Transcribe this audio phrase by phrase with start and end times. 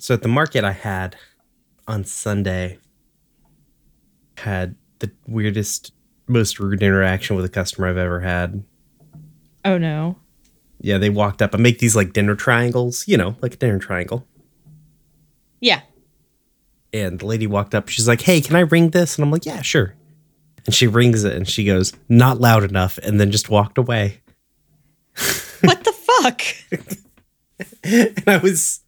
[0.00, 1.14] So at the market I had
[1.86, 2.78] on Sunday
[4.38, 5.92] had the weirdest,
[6.26, 8.64] most rude interaction with a customer I've ever had.
[9.64, 10.16] Oh no.
[10.80, 11.54] Yeah, they walked up.
[11.54, 14.26] I make these like dinner triangles, you know, like a dinner triangle.
[15.60, 15.82] Yeah.
[16.94, 17.90] And the lady walked up.
[17.90, 19.94] She's like, "Hey, can I ring this?" And I'm like, "Yeah, sure."
[20.64, 24.22] And she rings it, and she goes, "Not loud enough," and then just walked away.
[25.60, 26.42] What the fuck?
[27.84, 28.80] and I was,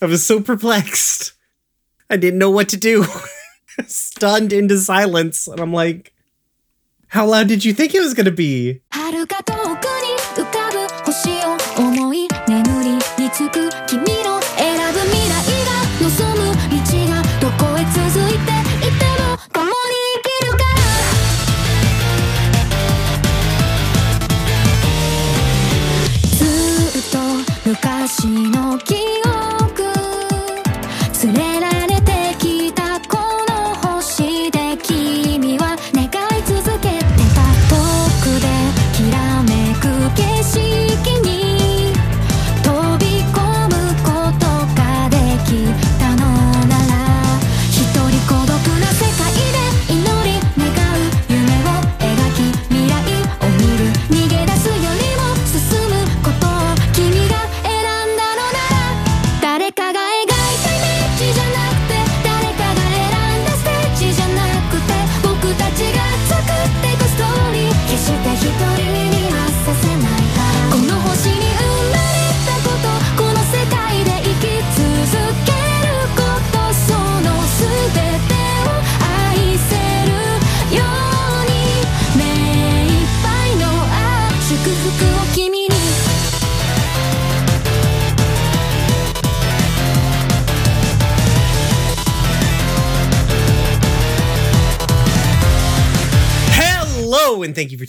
[0.00, 1.32] I was so perplexed.
[2.10, 3.04] I didn't know what to do.
[3.86, 6.12] Stunned into silence, and I'm like,
[7.08, 8.80] "How loud did you think it was gonna be?"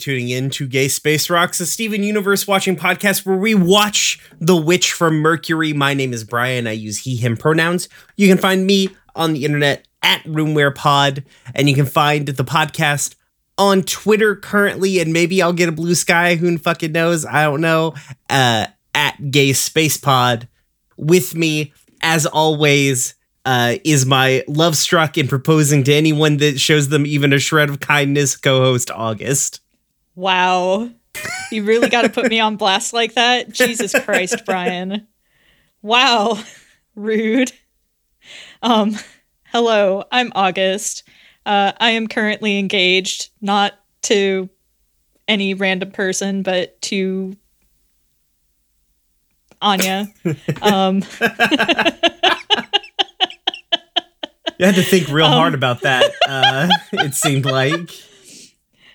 [0.08, 4.56] Tuning in to Gay Space Rocks, a Steven Universe watching podcast where we watch The
[4.56, 5.74] Witch from Mercury.
[5.74, 6.66] My name is Bryan.
[6.66, 7.90] I use he, him pronouns.
[8.16, 11.24] You can find me on the internet at Room Where Pod,
[11.54, 13.16] and you can find the podcast
[13.58, 16.36] on Twitter currently, and maybe I'll get a blue sky.
[16.36, 17.26] Who fucking knows?
[17.26, 17.92] I don't know.
[18.30, 20.48] Uh, at Gay Space Pod
[20.96, 23.12] with me, as always,
[23.44, 27.68] uh, is my love struck and proposing to anyone that shows them even a shred
[27.68, 29.60] of kindness co host August.
[30.18, 30.90] Wow.
[31.52, 33.48] You really got to put me on blast like that?
[33.52, 35.06] Jesus Christ, Bryan.
[35.80, 36.42] Wow.
[36.96, 37.52] Rude.
[38.60, 38.96] Um
[39.52, 41.04] hello, I'm August.
[41.46, 44.50] Uh I am currently engaged not to
[45.28, 47.36] any random person but to
[49.62, 50.08] Anya.
[50.62, 50.96] Um
[54.58, 57.88] You had to think real hard about that, uh, it seemed like.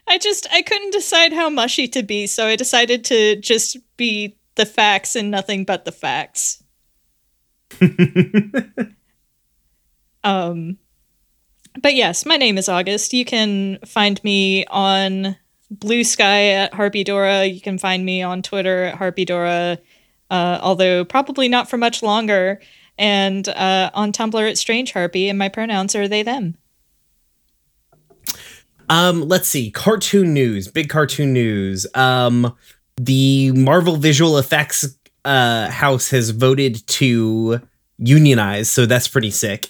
[0.08, 4.38] I just I couldn't decide how mushy to be, so I decided to just be
[4.56, 6.64] the facts and nothing but the facts.
[10.24, 10.78] um
[11.82, 13.14] but yes, my name is August.
[13.14, 15.36] You can find me on
[15.72, 17.46] Blue Sky at Harpy Dora.
[17.46, 19.80] You can find me on Twitter at Harpy Dora,
[20.30, 22.62] uh, although probably not for much longer.
[23.00, 26.58] And uh, on Tumblr at Strange Harpy, and my pronouns are they them.
[28.90, 29.72] Um, let's see.
[29.72, 31.88] Cartoon news, big cartoon news.
[31.96, 32.56] Um,
[32.98, 37.62] the Marvel Visual Effects uh, house has voted to
[37.98, 39.70] unionize, so that's pretty sick.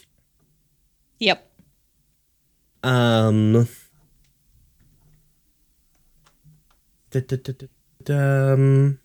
[1.20, 1.48] Yep.
[2.84, 3.68] Um,
[7.12, 9.00] da- da- da- um,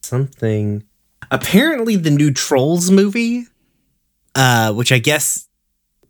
[0.00, 0.84] something.
[1.30, 3.46] Apparently, the new Trolls movie,
[4.34, 5.48] uh, which I guess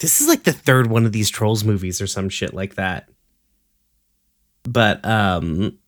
[0.04, 3.08] this is like the third one of these Trolls movies or some shit like that.
[4.64, 5.78] But um,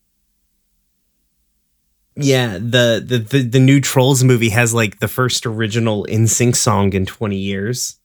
[2.14, 6.94] yeah, the the the, the new Trolls movie has like the first original NSYNC song
[6.94, 7.98] in twenty years.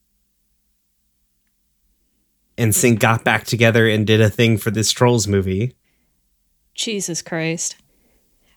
[2.58, 5.78] NSYNC got back together and did a thing for this Trolls movie.
[6.76, 7.78] Jesus Christ.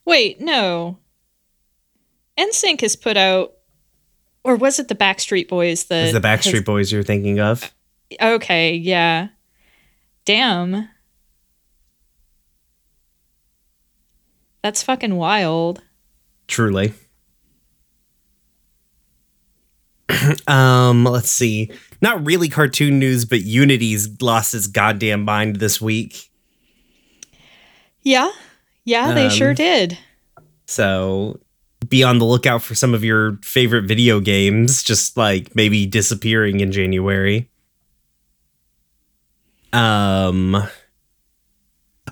[0.05, 0.99] Wait, no.
[2.37, 3.55] NSYNC has put out,
[4.45, 7.73] or was it the Backstreet Boys that Is the Backstreet has- Boys you're thinking of?
[8.21, 9.29] Okay, yeah.
[10.25, 10.89] Damn.
[14.63, 15.83] That's fucking wild.
[16.49, 16.95] Truly.
[20.47, 21.71] um, let's see.
[22.01, 26.31] Not really cartoon news, but Unity's lost its goddamn mind this week.
[28.03, 28.31] Yeah,
[28.85, 29.99] yeah, they Um, sure did.
[30.67, 31.41] So
[31.95, 36.59] be on the lookout for some of your favorite video games, just like maybe disappearing
[36.59, 37.49] in January.
[39.73, 40.57] Um.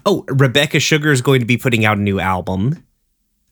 [0.07, 2.85] Oh, Rebecca Sugar is going to be putting out a new album.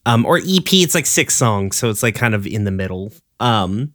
[0.07, 0.73] Um, or EP.
[0.73, 3.13] It's like six songs, so it's like kind of in the middle.
[3.41, 3.93] Um,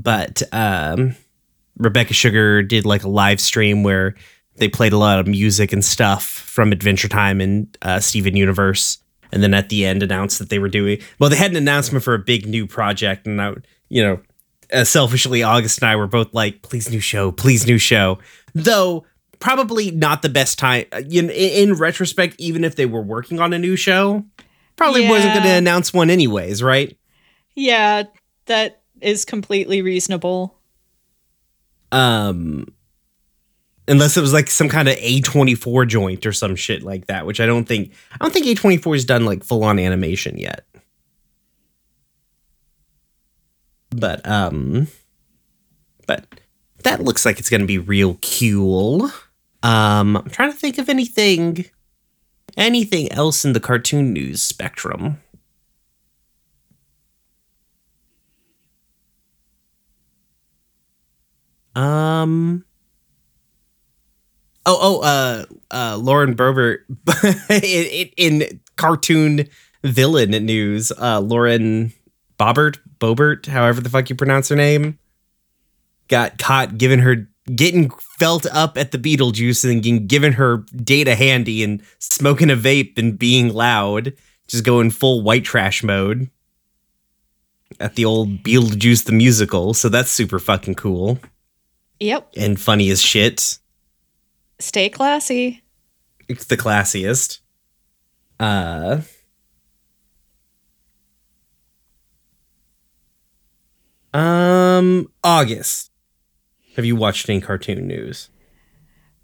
[0.00, 1.14] but um,
[1.76, 4.14] Rebecca Sugar did like a live stream where
[4.56, 8.96] they played a lot of music and stuff from Adventure Time and uh, Steven Universe,
[9.32, 10.98] and then at the end announced that they were doing.
[11.18, 13.54] Well, they had an announcement for a big new project, and I,
[13.88, 14.20] you know,
[14.72, 18.18] uh, selfishly, August and I were both like, "Please, new show, please, new show."
[18.54, 19.04] Though
[19.40, 20.84] probably not the best time.
[20.92, 24.24] uh, In, in retrospect, even if they were working on a new show,
[24.76, 26.96] probably wasn't going to announce one anyways, right?
[27.54, 28.04] Yeah,
[28.46, 30.58] that is completely reasonable.
[31.90, 32.66] Um,
[33.90, 37.40] unless it was like some kind of A24 joint or some shit like that, which
[37.40, 40.64] I don't think I don't think A24 has done like full on animation yet.
[43.90, 44.86] But um
[46.06, 46.24] but
[46.84, 49.10] that looks like it's going to be real cool.
[49.62, 51.66] Um I'm trying to think of anything
[52.56, 55.18] anything else in the cartoon news spectrum.
[61.74, 62.64] Um.
[64.72, 66.84] Oh, oh, uh, uh, Lauren Boebert
[68.16, 69.48] in, in, cartoon
[69.82, 70.92] villain news.
[70.92, 71.92] Uh, Lauren
[72.38, 74.96] Bobbert, Bobert, however the fuck you pronounce her name,
[76.06, 77.26] got caught giving her
[77.56, 82.56] getting felt up at the Beetlejuice and getting given her data handy and smoking a
[82.56, 84.12] vape and being loud,
[84.46, 86.30] just going full white trash mode
[87.80, 89.74] at the old Beetlejuice the musical.
[89.74, 91.18] So that's super fucking cool
[91.98, 92.34] Yep.
[92.36, 93.58] and funny as shit.
[94.60, 95.62] Stay classy.
[96.28, 97.40] It's the classiest.
[98.38, 99.00] Uh
[104.12, 105.90] Um August.
[106.76, 108.30] Have you watched any cartoon news?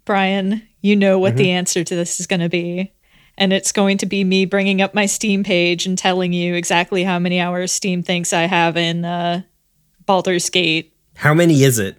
[0.05, 2.93] Bryan, you know what the answer to this is going to be.
[3.37, 7.03] And it's going to be me bringing up my Steam page and telling you exactly
[7.03, 9.41] how many hours Steam thinks I have in uh,
[10.05, 10.93] Baldur's Gate.
[11.15, 11.97] How many is it?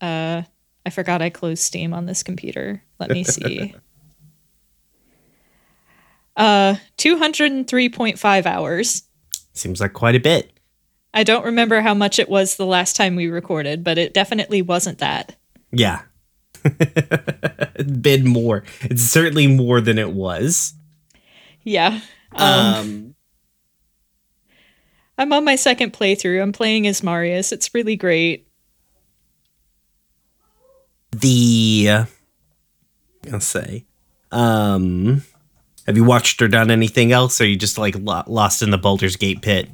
[0.00, 0.42] Uh,
[0.84, 2.82] I forgot I closed Steam on this computer.
[2.98, 3.74] Let me see.
[6.36, 9.02] uh, 203.5 hours.
[9.52, 10.52] Seems like quite a bit.
[11.14, 14.62] I don't remember how much it was the last time we recorded, but it definitely
[14.62, 15.36] wasn't that.
[15.70, 16.02] Yeah.
[18.00, 18.64] been more.
[18.82, 20.74] It's certainly more than it was.
[21.62, 22.00] Yeah.
[22.32, 23.14] Um, Um
[25.18, 26.42] I'm on my second playthrough.
[26.42, 27.52] I'm playing as Marius.
[27.52, 28.48] It's really great.
[31.12, 32.06] The
[33.32, 33.84] I'll say.
[34.30, 35.22] Um
[35.86, 38.70] have you watched or done anything else or are you just like lo- lost in
[38.70, 39.68] the Baldur's Gate pit?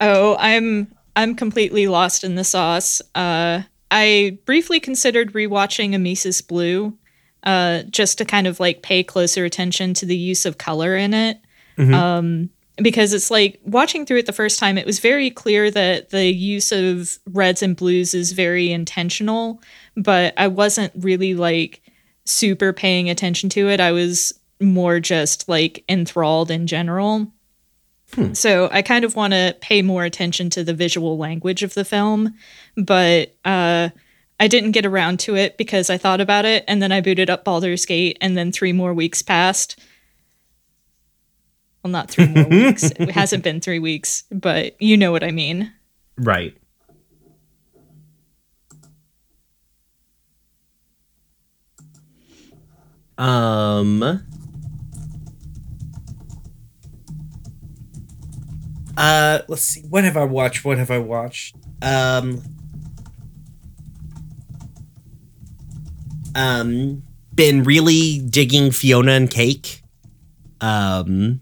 [0.00, 3.00] Oh, I'm I'm completely lost in the sauce.
[3.14, 6.96] Uh, I briefly considered rewatching Amisis Blue,
[7.44, 11.14] uh, just to kind of like pay closer attention to the use of color in
[11.14, 11.38] it.
[11.78, 16.10] Um, because it's like watching through it the first time, it was very clear that
[16.10, 19.62] the use of reds and blues is very intentional,
[19.96, 21.82] but I wasn't really like
[22.24, 23.80] super paying attention to it.
[23.80, 27.32] I was more just like enthralled in general.
[28.32, 31.84] So I kind of want to pay more attention to the visual language of the
[31.84, 32.34] film,
[32.76, 33.90] but uh,
[34.38, 37.28] I didn't get around to it because I thought about it and then I booted
[37.28, 39.78] up Baldur's Gate and then three more weeks passed.
[41.82, 42.90] Well, not three more weeks.
[42.98, 45.72] It hasn't been three weeks, but you know what I mean.
[46.16, 46.56] Right.
[53.18, 54.22] Um
[58.96, 59.82] Uh let's see.
[59.88, 60.64] What have I watched?
[60.64, 61.56] What have I watched?
[61.82, 62.42] Um
[66.34, 67.02] Um
[67.34, 69.82] been really digging Fionna and Cake.
[70.60, 71.40] Um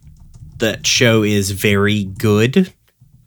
[0.59, 2.73] that show is very good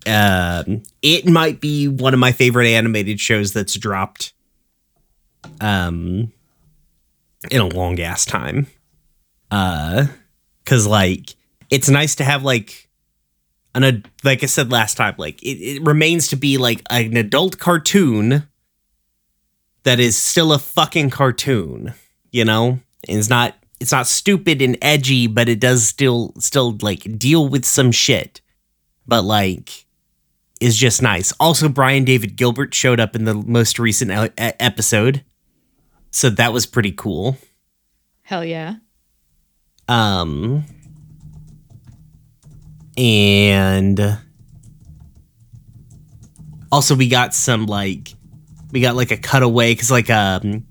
[0.07, 4.33] um it might be one of my favorite animated shows that's dropped
[5.59, 6.31] um
[7.51, 8.67] in a long ass time.
[9.49, 10.07] Uh
[10.65, 11.35] cuz like
[11.69, 12.89] it's nice to have like
[13.73, 17.15] an ad- like I said last time like it, it remains to be like an
[17.15, 18.47] adult cartoon
[19.83, 21.93] that is still a fucking cartoon
[22.31, 22.79] you know?
[23.07, 27.47] And it's not it's not stupid and edgy but it does still still like deal
[27.47, 28.41] with some shit.
[29.05, 29.87] But like
[30.59, 31.31] is just nice.
[31.39, 35.23] Also, Brian David Gilbert showed up in the most recent episode,
[36.11, 37.37] so that was pretty cool.
[38.23, 38.75] Hell yeah.
[39.87, 40.65] Um,
[42.97, 44.19] and
[46.71, 48.13] also we got some like
[48.71, 50.65] we got like a cutaway because like um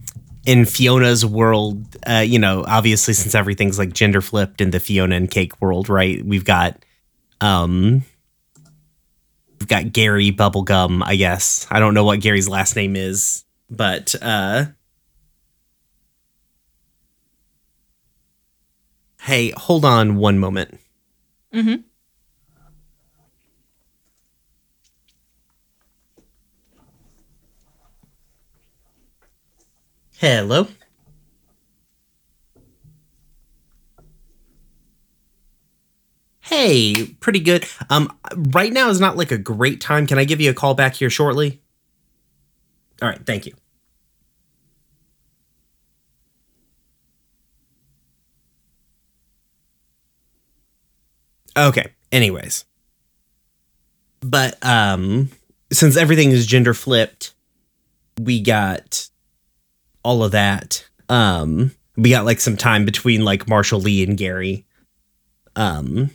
[0.45, 5.17] in Fionna's world, uh, you know, obviously since everything's like gender flipped in the Fionna
[5.17, 6.25] and Cake world, right?
[6.25, 6.85] We've got
[7.41, 8.05] um
[9.59, 11.67] we've got Gary Bubblegum, I guess.
[11.71, 14.67] I don't know what Gary's last name is, but uh
[19.27, 20.79] Hey, hold on one moment.
[21.53, 21.83] Mm-hmm.
[30.19, 30.69] Hello.
[36.39, 37.65] Hey, pretty good.
[37.91, 40.07] Um, right now is not like a great time.
[40.07, 41.61] Can I give you a call back here shortly?
[43.03, 43.55] All right, thank you.
[51.57, 51.93] Okay.
[52.13, 52.65] Anyways,
[54.21, 55.31] but um,
[55.73, 57.35] since everything is gender flipped,
[58.21, 59.09] we got
[60.03, 60.87] all of that.
[61.09, 64.65] Um, we got like some time between like Marshall Lee and Gary.
[65.57, 66.11] Um,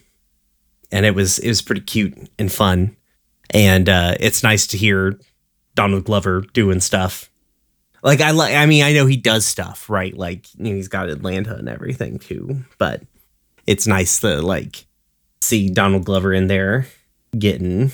[0.92, 2.96] and it was it was pretty cute and fun,
[3.50, 5.20] and uh, it's nice to hear
[5.76, 7.30] Donald Glover doing stuff.
[8.04, 10.16] Like I like, I mean, I know he does stuff, right?
[10.16, 13.02] Like you know, he's got Atlanta and everything too, but
[13.66, 14.86] it's nice to like
[15.42, 16.88] see Donald Glover in there
[17.38, 17.92] getting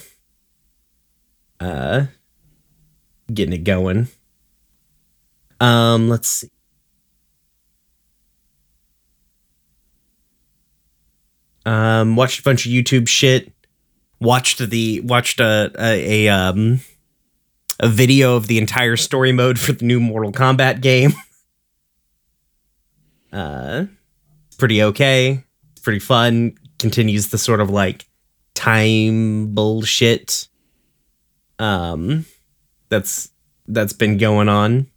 [1.60, 2.06] uh
[3.34, 4.08] getting it going.
[5.60, 6.52] Um, let's see.
[11.66, 13.52] Um, watched a bunch of YouTube shit.
[14.20, 16.80] Watched the watched a a, a um
[17.80, 21.14] a video of the entire story mode for the new Mortal Kombat game.
[23.34, 23.86] uh,
[24.58, 25.44] pretty okay.
[25.84, 26.56] Pretty fun.
[26.80, 28.06] Continues the sort of like
[28.54, 30.48] time bullshit.
[31.60, 32.26] Um,
[32.90, 33.30] that's
[33.68, 34.88] that's been going on.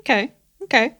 [0.00, 0.32] Okay.
[0.62, 0.96] Okay.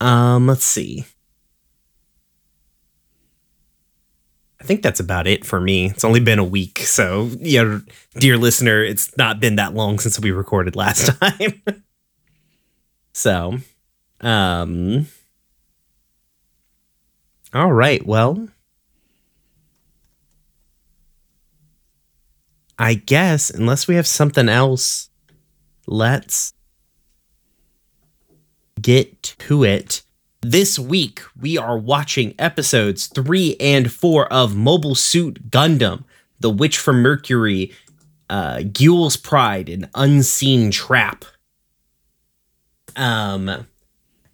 [0.00, 1.04] Um, let's see.
[4.66, 5.90] I think that's about it for me.
[5.90, 7.78] It's only been a week, so yeah,
[8.14, 11.62] dear listener, it's not been that long since we recorded last time.
[13.12, 13.58] so,
[14.20, 15.06] um
[17.54, 18.48] All right, well,
[22.78, 25.10] I guess unless we have something else,
[25.86, 26.54] let's
[28.80, 30.02] get to it.
[30.48, 36.04] This week, we are watching episodes three and four of Mobile Suit Gundam,
[36.38, 37.72] The Witch from Mercury,
[38.30, 41.24] uh, Guel's Pride, and Unseen Trap.
[42.94, 43.66] Um,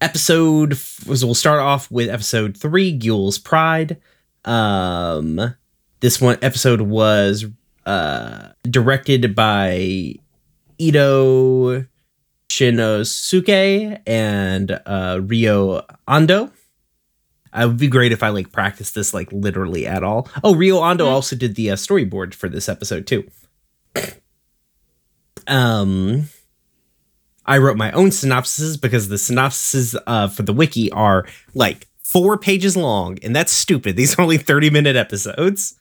[0.03, 0.73] episode
[1.07, 3.97] was we'll start off with episode three, Guel's Pride.
[4.45, 5.55] Um,
[6.01, 7.47] this one episode was
[7.87, 10.17] uh directed by
[10.77, 11.87] Ito
[12.53, 16.51] Shinosuke and uh, Rio Ando.
[17.55, 20.29] It would be great if I like practice this like literally at all.
[20.45, 23.27] Oh, Rio Ando also did the uh, storyboard for this episode too.
[25.47, 26.29] um,
[27.47, 32.37] I wrote my own synopsises because the synopsises uh, for the wiki are like four
[32.37, 33.97] pages long, and that's stupid.
[33.97, 35.79] These are only thirty minute episodes.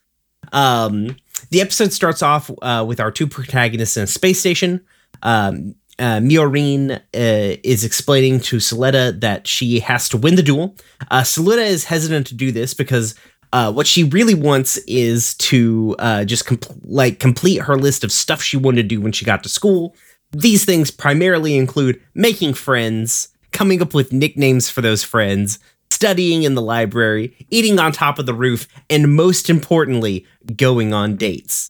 [0.53, 1.17] Um,
[1.49, 4.81] the episode starts off uh, with our two protagonists in a space station.
[5.21, 10.75] Um, uh, Miorine uh, is explaining to Suletta that she has to win the duel.
[11.11, 11.23] Uh,
[11.59, 13.13] is hesitant to do this because
[13.53, 18.11] uh, what she really wants is to uh, just compl- like complete her list of
[18.11, 19.95] stuff she wanted to do when she got to school.
[20.31, 25.59] These things primarily include making friends, coming up with nicknames for those friends,
[25.91, 31.15] studying in the library, eating on top of the roof, and most importantly, going on
[31.15, 31.69] dates.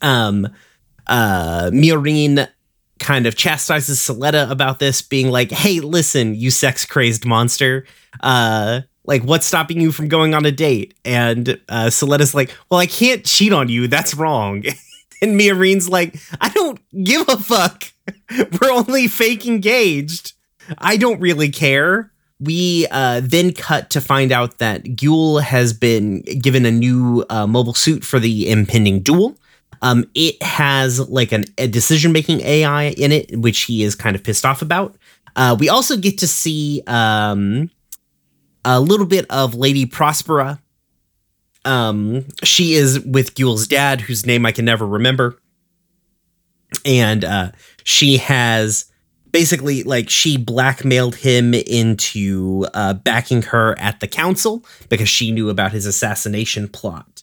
[0.00, 0.46] Um,
[1.08, 1.70] uh,
[2.98, 7.86] kind of chastises Suletta about this, being like, "Hey, listen, you sex crazed monster.
[8.20, 11.90] Uh, like, what's stopping you from going on a date?" And uh,
[12.34, 13.88] like, "Well, I can't cheat on you.
[13.88, 14.64] That's wrong."
[15.22, 17.84] and Miorine's like, "I don't give a fuck.
[18.60, 20.32] We're only fake engaged.
[20.78, 26.20] I don't really care." We uh, then cut to find out that Guel has been
[26.20, 29.36] given a new uh, mobile suit for the impending duel.
[29.82, 34.16] Um, it has like an, a decision making AI in it, which he is kind
[34.16, 34.96] of pissed off about.
[35.36, 37.70] Uh, we also get to see um,
[38.64, 40.58] a little bit of Lady Prospera.
[41.64, 45.38] Um, she is with Guel's dad, whose name I can never remember.
[46.84, 47.50] and uh,
[47.84, 48.86] she has
[49.32, 55.50] basically like she blackmailed him into uh, backing her at the council because she knew
[55.50, 57.17] about his assassination plot.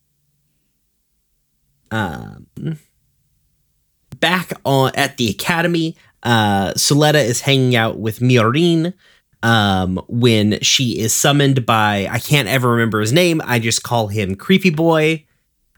[1.96, 2.78] Um,
[4.20, 8.94] back on at the academy, uh, Suletta is hanging out with Miorine
[9.44, 13.42] um, when she is summoned by I can't ever remember his name.
[13.46, 15.26] I just call him Creepy Boy.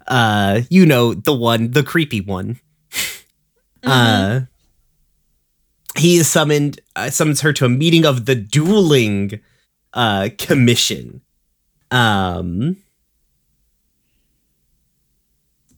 [0.08, 2.60] Uh, you know the one, the creepy one.
[3.84, 4.42] Uh,
[5.96, 6.82] he is summoned.
[6.96, 9.40] Uh, summons her to a meeting of the dueling
[9.94, 11.22] uh, commission.
[11.92, 12.78] Um,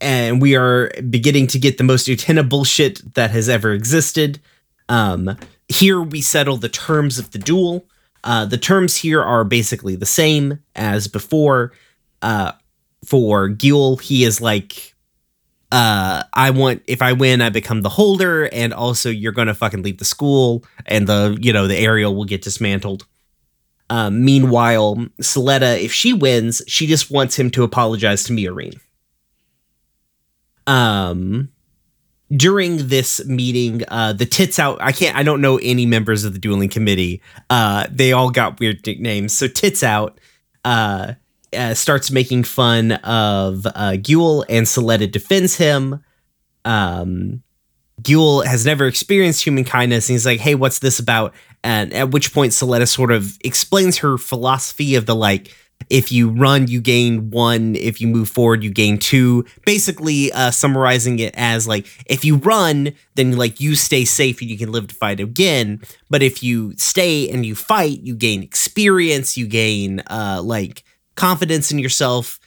[0.01, 4.39] and we are beginning to get the most Utena bullshit that has ever existed.
[4.87, 5.37] Um,
[5.67, 7.85] here we settle the terms of the duel.
[8.23, 11.73] Uh, the terms here are basically the same as before.
[12.21, 12.51] Uh,
[13.05, 14.93] for Guel, he is like,
[15.71, 19.83] uh, I want if I win, I become the holder, and also you're gonna fucking
[19.83, 23.05] leave the school, and the you know the aerial will get dismantled.
[23.89, 28.79] Uh, meanwhile, Suletta, if she wins, she just wants him to apologize to Miorine.
[30.69, 31.49] Um,
[32.35, 34.79] during this meeting, uh, the tits out.
[34.81, 35.17] I can't.
[35.17, 37.21] I don't know any members of the dueling committee.
[37.49, 39.33] Uh, they all got weird nicknames.
[39.33, 40.19] So tits out.
[40.63, 41.13] Uh,
[41.51, 46.03] uh, starts making fun of uh, and Suletta defends him.
[46.63, 47.41] Um,
[48.05, 51.33] has never experienced human kindness, and he's like, "Hey, what's this about?"
[51.63, 55.55] And at which point, Suletta sort of explains her philosophy of the like,
[55.89, 57.75] if you run, you gain one.
[57.75, 59.45] If you move forward, you gain two.
[59.65, 64.49] Basically, uh, summarizing it as like, if you run, then like you stay safe and
[64.49, 65.81] you can live to fight again.
[66.09, 69.37] But if you stay and you fight, you gain experience.
[69.37, 70.83] You gain uh, like
[71.15, 72.39] confidence in yourself.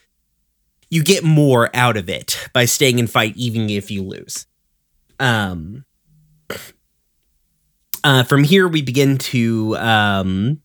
[0.89, 4.47] You get more out of it by staying and fight, even if you lose.
[5.19, 5.85] Um.
[8.05, 10.61] Uh, from here, we begin to um,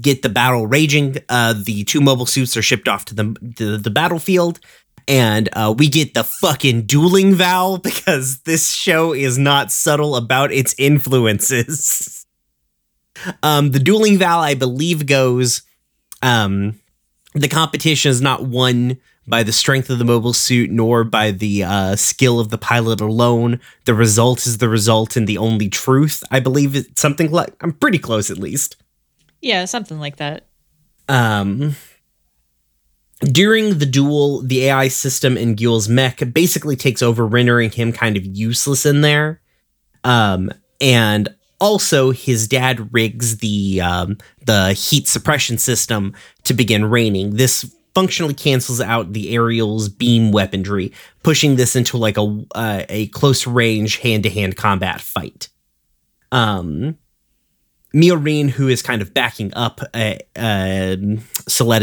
[0.00, 1.16] get the battle raging.
[1.28, 4.60] Uh, the two mobile suits are shipped off to the the, the battlefield,
[5.06, 10.52] and uh, we get the fucking dueling vow because this show is not subtle about
[10.52, 12.26] its influences.
[13.42, 15.62] um, the dueling vow, I believe, goes.
[16.22, 16.80] Um,
[17.34, 21.64] the competition is not won by the strength of the mobile suit nor by the
[21.64, 23.60] uh, skill of the pilot alone.
[23.86, 26.22] The result is the result and the only truth.
[26.30, 28.76] I believe it's something like I'm pretty close at least.
[29.44, 30.46] Yeah, something like that.
[31.06, 31.76] Um,
[33.20, 38.16] during the duel, the AI system in Guel's mech basically takes over, rendering him kind
[38.16, 39.42] of useless in there.
[40.02, 41.28] Um, and
[41.60, 47.36] also, his dad rigs the um, the heat suppression system to begin raining.
[47.36, 50.90] This functionally cancels out the aerial's beam weaponry,
[51.22, 55.50] pushing this into like a uh, a close range hand to hand combat fight.
[56.32, 56.96] Um,
[57.94, 60.96] Miorine, who is kind of backing up uh, uh,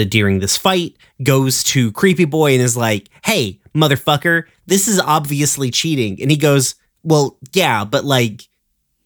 [0.10, 5.72] during this fight, goes to Creepy Boy and is like, "Hey, motherfucker, this is obviously
[5.72, 8.48] cheating." And he goes, "Well, yeah, but like."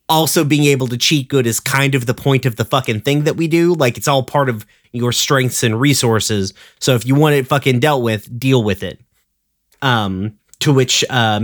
[0.08, 3.24] Also, being able to cheat good is kind of the point of the fucking thing
[3.24, 3.74] that we do.
[3.74, 6.54] Like, it's all part of your strengths and resources.
[6.80, 9.02] So, if you want it fucking dealt with, deal with it.
[9.82, 11.40] Um, to which uh,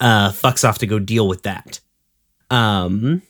[0.00, 1.80] uh, fucks off to go deal with that.
[2.50, 3.22] Um,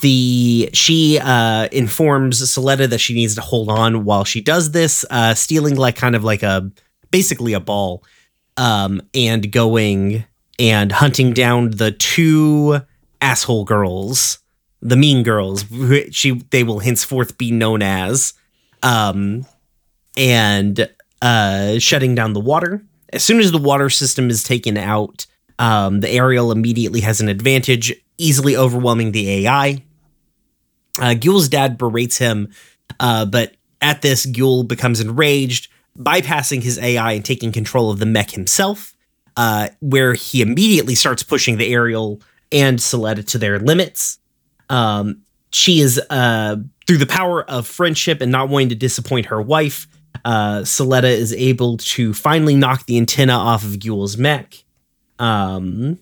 [0.00, 5.04] the she uh informs Suletta that she needs to hold on while she does this,
[5.10, 6.70] uh stealing like kind of like a
[7.10, 8.02] basically a ball
[8.56, 10.24] um and going
[10.58, 12.80] and hunting down the two
[13.20, 14.38] asshole girls,
[14.82, 15.64] the mean girls,
[16.10, 18.34] she they will henceforth be known as
[18.82, 19.46] um
[20.16, 20.88] and
[21.22, 22.82] uh shutting down the water.
[23.12, 25.26] As soon as the water system is taken out,
[25.58, 29.82] um, the aerial immediately has an advantage, easily overwhelming the AI.
[30.98, 32.52] Uh, Guel's dad berates him,
[33.00, 38.06] uh, but at this, Guel becomes enraged, bypassing his AI and taking control of the
[38.06, 38.94] mech himself,
[39.36, 44.18] uh, where he immediately starts pushing the aerial and Suletta to their limits.
[44.68, 46.56] Um, she is, uh,
[46.86, 49.86] through the power of friendship and not wanting to disappoint her wife,
[50.24, 54.64] uh, is able to finally knock the antenna off of Guel's mech.
[55.18, 55.98] Um,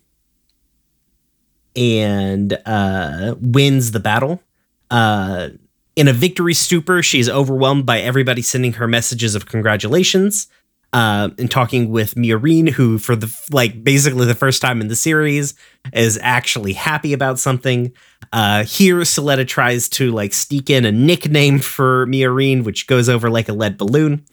[1.74, 4.42] and uh, wins the battle.
[4.90, 5.50] Uh,
[5.94, 10.48] in a victory stupor, she is overwhelmed by everybody sending her messages of congratulations.
[10.92, 14.96] Uh, and talking with Miorine, who for the like basically the first time in the
[14.96, 15.52] series
[15.92, 17.92] is actually happy about something.
[18.32, 23.28] Uh, here, Suletta tries to like sneak in a nickname for Miorine, which goes over
[23.28, 24.24] like a lead balloon.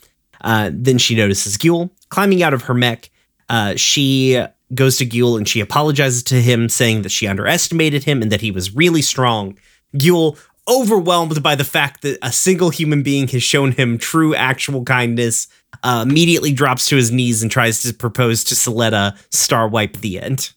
[0.41, 3.09] Uh, then she notices Guel climbing out of her mech.
[3.49, 4.41] Uh, she
[4.73, 8.41] goes to Guel and she apologizes to him, saying that she underestimated him and that
[8.41, 9.57] he was really strong.
[9.95, 14.84] Guel, overwhelmed by the fact that a single human being has shown him true actual
[14.84, 15.47] kindness,
[15.84, 20.19] uh, immediately drops to his knees and tries to propose to Suletta, star wipe the
[20.19, 20.53] end.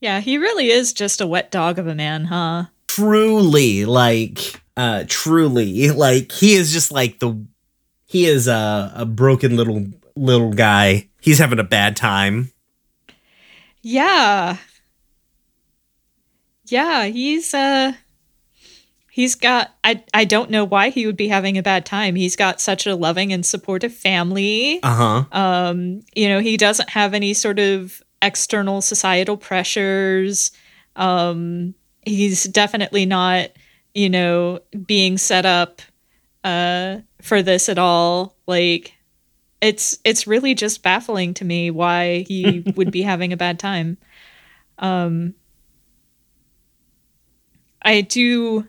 [0.00, 2.64] Yeah, he really is just a wet dog of a man, huh?
[2.88, 7.44] Truly, like, uh, truly, like, he is just like the,
[8.06, 11.08] he is a, a broken little, little guy.
[11.20, 12.50] He's having a bad time.
[13.82, 14.56] Yeah.
[16.70, 17.92] Yeah, he's uh
[19.10, 22.14] he's got I I don't know why he would be having a bad time.
[22.14, 24.80] He's got such a loving and supportive family.
[24.82, 25.38] Uh huh.
[25.38, 30.52] Um, you know, he doesn't have any sort of external societal pressures.
[30.96, 33.50] Um, he's definitely not,
[33.94, 35.82] you know, being set up
[36.44, 38.36] uh for this at all.
[38.46, 38.94] Like
[39.60, 43.98] it's it's really just baffling to me why he would be having a bad time.
[44.78, 45.34] Um
[47.82, 48.66] I do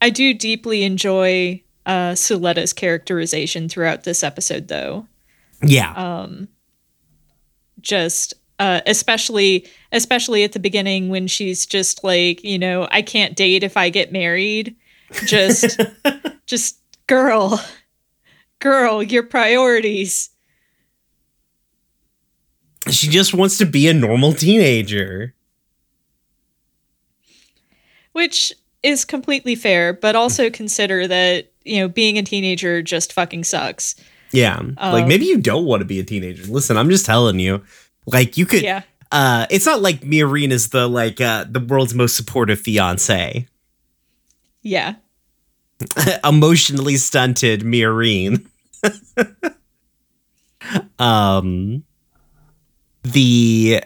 [0.00, 5.06] I do deeply enjoy uh Suletta's characterization throughout this episode though.
[5.62, 5.92] Yeah.
[5.92, 6.48] Um
[7.80, 13.36] just uh especially especially at the beginning when she's just like, you know, I can't
[13.36, 14.76] date if I get married.
[15.26, 15.80] Just
[16.46, 17.62] just girl.
[18.60, 20.30] Girl, your priorities.
[22.90, 25.34] she just wants to be a normal teenager.
[28.12, 33.44] Which is completely fair but also consider that you know being a teenager just fucking
[33.44, 33.94] sucks
[34.32, 34.56] Yeah.
[34.58, 36.42] like Um, maybe you don't want to be a teenager.
[36.44, 37.62] Listen, I'm just telling you.
[38.06, 41.94] Like you could yeah uh it's not like Miorine is the like uh the world's
[41.94, 43.46] most supportive fiance.
[44.62, 44.94] yeah
[46.24, 48.46] Emotionally stunted Miorine.
[50.98, 51.84] um
[53.04, 53.82] the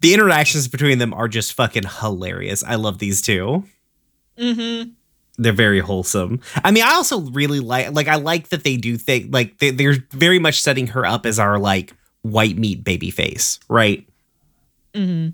[0.00, 2.64] the interactions between them are just fucking hilarious.
[2.64, 3.64] I love these two.
[4.38, 4.90] mm-hmm
[5.38, 6.40] they're very wholesome.
[6.62, 9.70] I mean, I also really like like I like that they do think like they,
[9.70, 14.06] they're very much setting her up as our like white meat baby face, right?
[14.94, 15.30] mm-hmm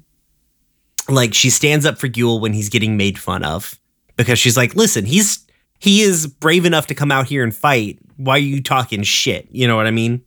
[1.13, 3.75] Like she stands up for Guel when he's getting made fun of
[4.17, 5.45] because she's like, "Listen, he's
[5.81, 7.99] he is brave enough to come out here and fight.
[8.17, 10.23] Why are you talking shit?" You know what I mean?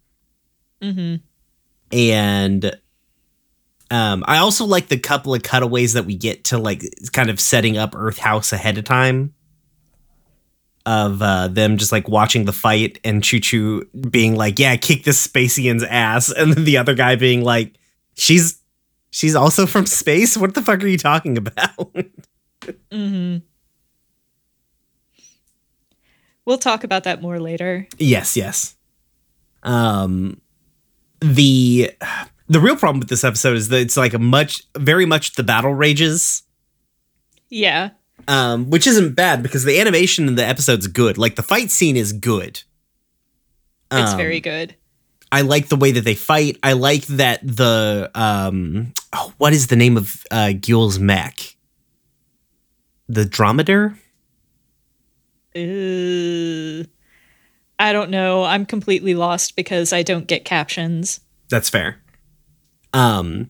[0.82, 1.16] mm-hmm
[1.92, 2.78] and
[3.92, 7.40] um i also like the couple of cutaways that we get to like kind of
[7.40, 9.34] setting up earth house ahead of time
[10.86, 15.20] of uh them just like watching the fight and Chuchu being like yeah kick this
[15.28, 16.34] spacian's ass.
[16.38, 17.76] And then the other guy being like
[18.16, 18.60] she's
[19.12, 20.36] she's also from space?
[20.38, 21.96] What the fuck are you talking about?
[22.92, 23.38] Mm-hmm.
[26.44, 27.88] We'll talk about that more later.
[27.98, 28.76] Yes, yes.
[29.64, 30.42] Um
[31.22, 31.92] the
[32.50, 35.44] the real problem with this episode is that it's like a much very much the
[35.44, 36.44] battle rages.
[37.50, 37.92] yeah
[38.28, 41.18] Um, which isn't bad because the animation in the episode's good.
[41.18, 42.64] Like the fight scene is good.
[43.92, 44.76] it's Um, very good
[45.32, 46.58] I like the way that they fight.
[46.64, 51.56] I like that the um oh, what is the name of uh Guel's mech?
[53.08, 53.96] The Dromedar?
[55.56, 56.84] uh,
[57.80, 61.98] i don't know i'm completely lost because i don't get captions That's fair.
[62.94, 63.50] Um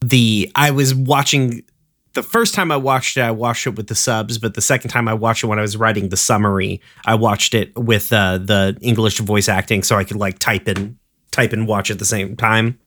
[0.00, 1.62] the I was watching
[2.14, 4.90] the first time I watched it, I watched it with the subs, but the second
[4.90, 8.38] time I watched it when I was writing the summary, I watched it with uh,
[8.38, 10.96] the English voice acting so I could like type and
[11.30, 12.78] type and watch at the same time.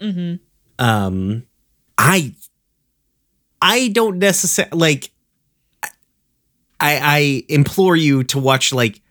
[0.00, 0.34] mm-hmm
[0.78, 1.46] Um
[1.98, 2.34] I
[3.62, 5.10] I don't necessarily like
[6.80, 9.02] I I implore you to watch like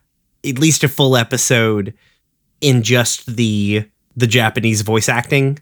[0.45, 1.93] at least a full episode
[2.61, 3.85] in just the
[4.19, 5.59] the Japanese voice acting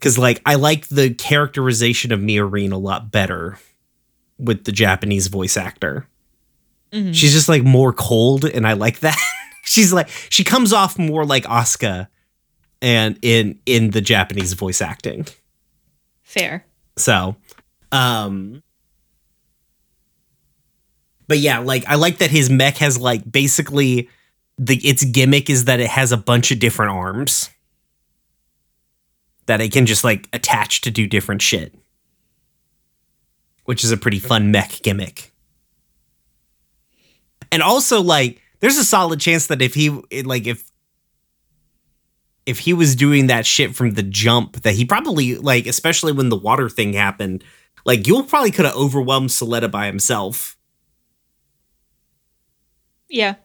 [0.00, 3.58] cuz like I like the characterization of Miorine a lot better
[4.38, 6.06] with the Japanese voice actor.
[6.92, 7.14] Mhm.
[7.14, 9.18] She's just like more cold and I like that.
[9.64, 12.08] She's like she comes off more like Asuka
[12.80, 15.26] and in in the Japanese voice acting.
[16.22, 16.64] fair
[16.96, 17.36] So,
[17.92, 18.62] um,
[21.26, 24.08] but yeah, like I like that his mech has like basically
[24.58, 27.50] the its gimmick is that it has a bunch of different arms
[29.48, 31.74] that it can just like attach to do different shit,
[33.64, 35.32] which is a pretty fun mech gimmick.
[37.50, 39.88] And also, like, there's a solid chance that if he
[40.22, 40.70] like if
[42.44, 46.28] if he was doing that shit from the jump, that he probably like, especially when
[46.28, 47.42] the water thing happened,
[47.84, 50.56] like Guel probably could have overwhelmed Suletta by himself.
[53.08, 53.36] Yeah.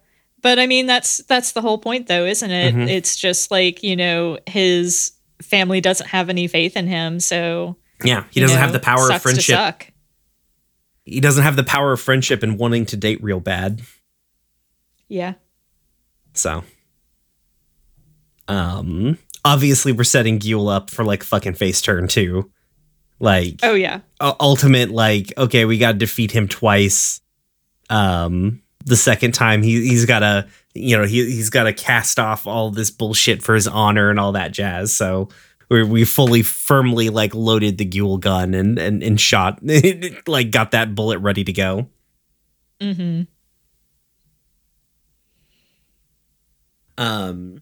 [0.42, 2.76] But I mean that's that's the whole point though, isn't it?
[2.76, 2.90] Mhm.
[2.90, 8.26] It's just like, you know, his family doesn't have any faith in him, so Yeah,
[8.32, 9.84] he doesn't know, have the power of friendship.
[11.06, 13.82] He doesn't have the power of friendship and wanting to date real bad.
[15.10, 15.34] Yeah.
[16.34, 16.64] So,
[18.48, 22.50] um, obviously we're setting Guel up for like fucking face turn too.
[23.20, 23.98] Like, Oh yeah.
[24.22, 27.22] u- ultimate like okay we got to defeat him twice
[27.90, 32.20] um the second time he he's got to you know he he's got to cast
[32.20, 35.30] off all this bullshit for his honor and all that jazz so
[35.70, 39.60] we we fully firmly like loaded the Guel gun and and and shot
[40.28, 41.88] like got that bullet ready to go
[42.82, 43.28] Mhm.
[46.98, 47.62] um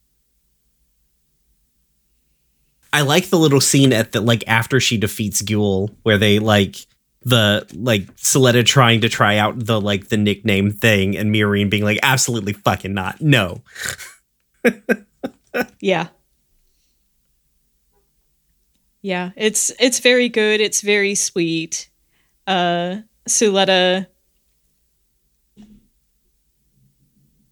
[2.93, 6.85] I like the little scene at the like after she defeats Guel where they like
[7.23, 11.83] the like Suletta trying to try out the like the nickname thing and Miorine being
[11.83, 13.21] like absolutely fucking not.
[13.21, 13.61] No.
[15.81, 16.07] Yeah.
[19.01, 20.61] Yeah, it's it's very good.
[20.61, 21.89] It's very sweet.
[22.47, 24.07] Uh Suletta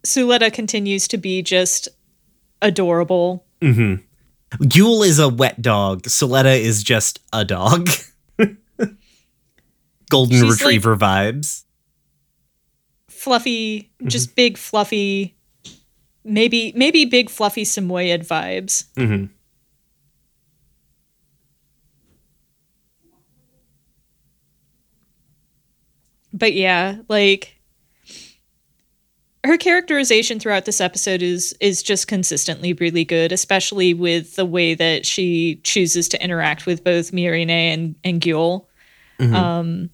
[0.06, 1.88] Suletta continues to be just
[2.62, 3.44] adorable.
[3.60, 4.02] Mhm.
[4.62, 6.04] Guel is a wet dog.
[6.04, 7.90] Suletta is just a dog.
[10.10, 11.64] Golden She's like- retriever vibes.
[13.08, 15.34] Fluffy, just big fluffy
[16.22, 18.84] maybe maybe big fluffy Samoyed vibes.
[18.96, 19.30] Mhm.
[26.32, 27.56] but yeah, like
[29.44, 34.74] her characterization throughout this episode is is just consistently really good, especially with the way
[34.74, 38.66] that she chooses to interact with both Miorine and and Guel.
[39.18, 39.34] Mhm.
[39.34, 39.90] Um,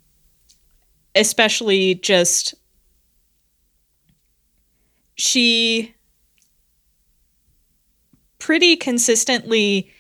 [1.17, 2.55] especially just
[5.17, 5.95] she
[8.39, 9.91] pretty consistently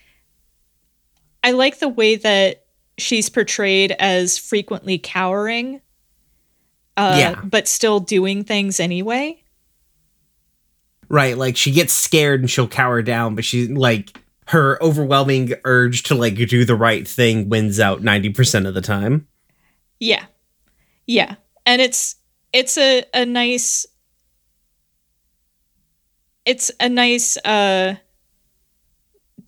[1.43, 2.65] I like the way that
[2.99, 5.81] she's portrayed as frequently cowering
[6.97, 7.41] uh, Yeah.
[7.45, 9.43] but still doing things anyway.
[11.09, 16.05] Right, like she gets scared and she'll cower down, but she like her overwhelming urge
[16.05, 19.27] to like do the right thing wins out 90% of the time.
[20.01, 20.25] Yeah.
[21.07, 21.37] Yeah.
[21.65, 22.17] And it's
[22.53, 23.87] it's a, a nice
[26.45, 27.97] it's a nice uh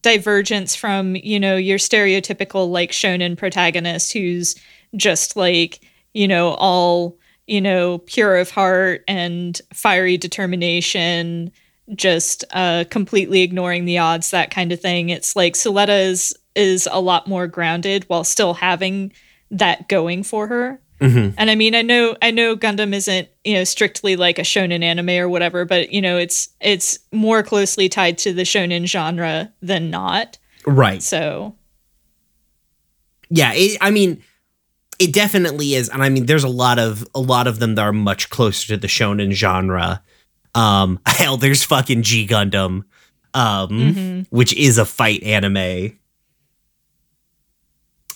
[0.02, 4.54] divergence from, you know, your stereotypical like shonen protagonist who's
[4.96, 5.80] just like,
[6.14, 11.50] you know, all, you know, pure of heart and fiery determination,
[11.94, 15.08] just uh completely ignoring the odds, that kind of thing.
[15.10, 19.12] It's like Suletta is is a lot more grounded while still having
[19.50, 20.80] that going for her.
[21.00, 21.34] Mhm.
[21.38, 24.82] And I mean, I know I know Gundam isn't, you know, strictly like a shonen
[24.82, 29.52] anime or whatever, but you know, it's it's more closely tied to the shonen genre
[29.62, 30.38] than not.
[30.66, 31.02] Right.
[31.02, 31.54] So,
[33.30, 34.22] Yeah, it, I mean
[34.98, 37.82] it definitely is and I mean there's a lot of a lot of them that
[37.82, 40.02] are much closer to the shonen genre.
[40.54, 42.82] Um hell there's fucking G Gundam
[43.34, 44.26] um mhm.
[44.30, 45.96] which is a fight anime.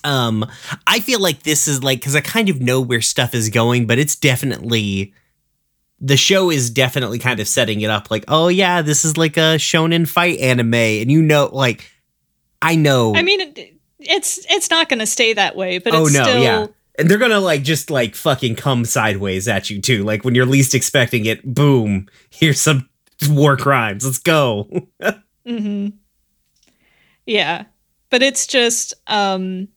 [0.05, 0.45] Um,
[0.87, 3.87] I feel like this is like because I kind of know where stuff is going,
[3.87, 5.15] but it's definitely
[6.01, 9.37] the show is definitely kind of setting it up like, oh yeah, this is like
[9.37, 11.91] a shonen fight anime, and you know, like
[12.61, 13.15] I know.
[13.15, 16.23] I mean, it, it's it's not going to stay that way, but oh it's no,
[16.23, 16.67] still yeah.
[16.99, 20.05] And they're gonna like just like fucking come sideways at you too.
[20.05, 22.89] Like when you're least expecting it, boom, here's some
[23.29, 24.05] war crimes.
[24.05, 24.69] Let's go.
[25.47, 25.89] hmm
[27.25, 27.65] Yeah.
[28.11, 29.69] But it's just um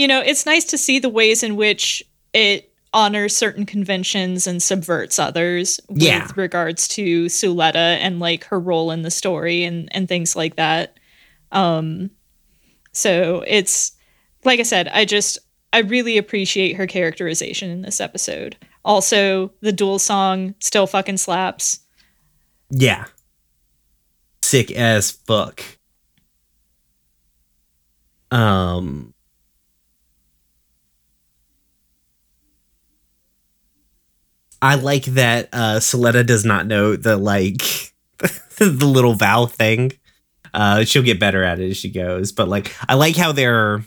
[0.00, 4.62] you know, it's nice to see the ways in which it honors certain conventions and
[4.62, 6.22] subverts others Yeah.
[6.22, 10.56] with regards to Suletta and like her role in the story and and things like
[10.56, 10.98] that.
[11.52, 12.10] Um
[12.92, 13.92] so it's
[14.44, 15.38] like I said, I just
[15.72, 18.56] I really appreciate her characterization in this episode.
[18.84, 21.80] Also, the duel song still fucking slaps.
[22.70, 23.04] Yeah.
[24.42, 25.62] Sick as fuck.
[28.30, 29.14] Um
[34.62, 37.92] I like that uh Suletta does not know the like
[38.58, 39.92] the little vow thing.
[40.52, 43.84] Uh she'll get better at it as she goes, but like I like how they're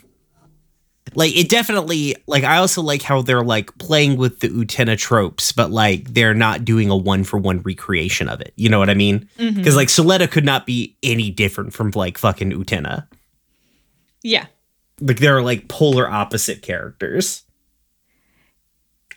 [1.14, 5.52] like it definitely like I also like how they're like playing with the Utena tropes,
[5.52, 8.52] but like they're not doing a one for one recreation of it.
[8.56, 9.28] You know what I mean?
[9.36, 13.06] Because like Suletta could not be any different from like fucking Utena.
[14.22, 14.46] Yeah.
[15.00, 17.42] Like they're like polar opposite characters.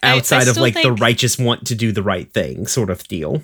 [0.04, 3.08] I- I outside of like the righteous want to do the right thing sort of
[3.08, 3.42] deal.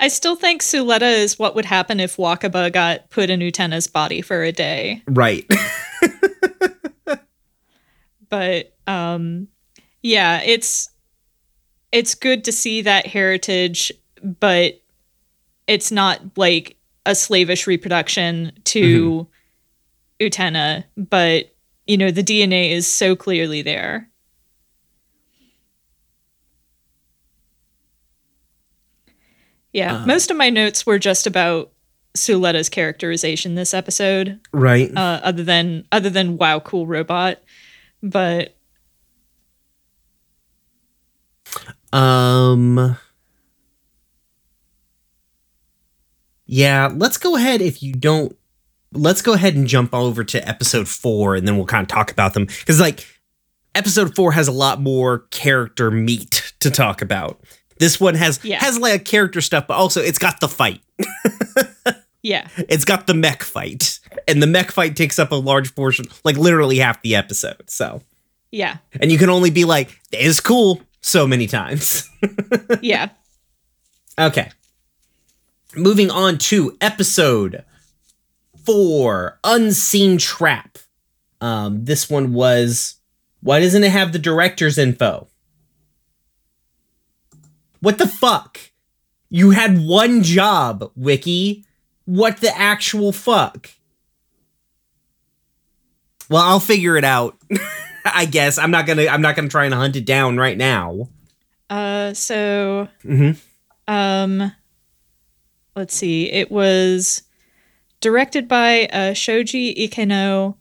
[0.00, 4.22] I still think Suletta is what would happen if Wakaba got put in Utena's body
[4.22, 5.02] for a day.
[5.06, 5.46] Right.
[8.28, 9.48] But um
[10.02, 10.90] yeah, it's
[11.92, 13.92] it's good to see that heritage,
[14.22, 14.80] but
[15.68, 19.26] it's not like a slavish reproduction to
[20.20, 21.54] Utena, but
[21.86, 24.10] you know, the DNA is so clearly there.
[29.74, 31.72] Yeah, most of my notes were just about
[32.16, 34.88] Suletta's characterization this episode, right.
[34.96, 37.42] uh, other than other than wow, cool robot.
[38.00, 38.56] But
[41.92, 42.96] Um
[46.46, 48.36] Yeah, let's go ahead if you don't
[48.92, 52.12] let's go ahead and jump over to episode 4 and then we'll kind of talk
[52.12, 53.04] about them cuz like
[53.74, 57.42] episode 4 has a lot more character meat to talk about.
[57.78, 58.60] This one has Yeah.
[58.60, 60.80] has like a character stuff but also it's got the fight.
[62.22, 63.98] yeah, It's got the mech fight.
[64.28, 67.68] And the mech fight takes up a large portion, like literally half the episode.
[67.68, 68.00] So,
[68.52, 72.08] yeah, and you can only be like, "It's cool," so many times.
[72.80, 73.08] yeah.
[74.18, 74.50] Okay.
[75.76, 77.64] Moving on to episode
[78.64, 80.78] four Unseen Trap.
[81.40, 82.96] Um, this one was
[83.40, 85.28] why doesn't it have the director's info?
[87.84, 88.58] What the fuck?
[89.28, 91.66] You had one job, Wiki.
[92.06, 93.68] What the actual fuck?
[96.30, 97.36] Well, I'll figure it out.
[98.06, 99.06] I guess I'm not gonna.
[99.06, 101.10] I'm not gonna try and hunt it down right now.
[101.68, 103.32] Uh, so mm-hmm.
[103.86, 104.50] um,
[105.76, 106.32] let's see.
[106.32, 107.22] It was
[108.00, 110.56] directed by uh, Shoji Ikeno,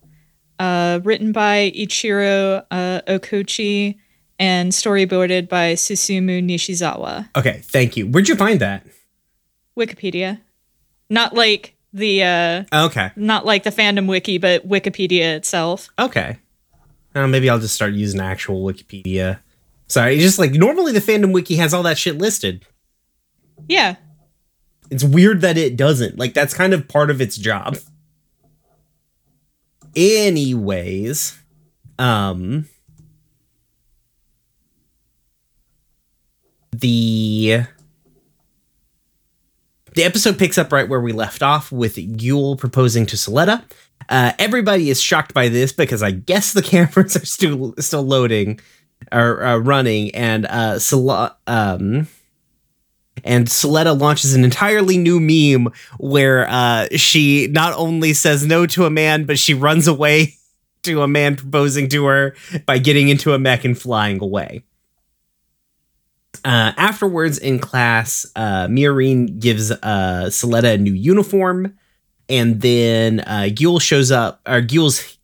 [0.60, 3.98] uh, written by Ichiro uh, Okouchi,
[4.40, 7.30] and storyboarded by Susumu Nishizawa.
[7.36, 8.08] Okay, thank you.
[8.08, 8.86] Where'd you find that?
[9.78, 10.40] Wikipedia,
[11.10, 13.12] not like the uh, Okay.
[13.16, 15.90] not like the fandom wiki, but Wikipedia itself.
[16.00, 16.38] Okay.
[17.16, 19.40] Uh, maybe I'll just start using actual Wikipedia.
[19.88, 22.66] Sorry, just like normally the fandom wiki has all that shit listed.
[23.70, 23.96] Yeah,
[24.90, 26.18] It's weird that it doesn't.
[26.18, 27.78] Like that's kind of part of its job.
[29.96, 31.38] Anyways,
[32.00, 32.68] um
[36.80, 37.66] the
[39.96, 43.64] the episode picks up right where we left off with Guel proposing to Suletta.
[44.10, 48.60] Uh, everybody is shocked by this because I guess the cameras are still still loading
[49.12, 52.08] or uh, running, and uh, Sol- um,
[53.24, 58.86] and Suletta launches an entirely new meme where uh, she not only says no to
[58.86, 60.36] a man, but she runs away
[60.84, 64.64] to a man proposing to her by getting into a mech and flying away.
[66.46, 71.78] Uh, afterwards, in class, uh, Miorine gives uh, Suletta a new uniform,
[72.28, 75.18] and then uh, Guel shows up, or Guel's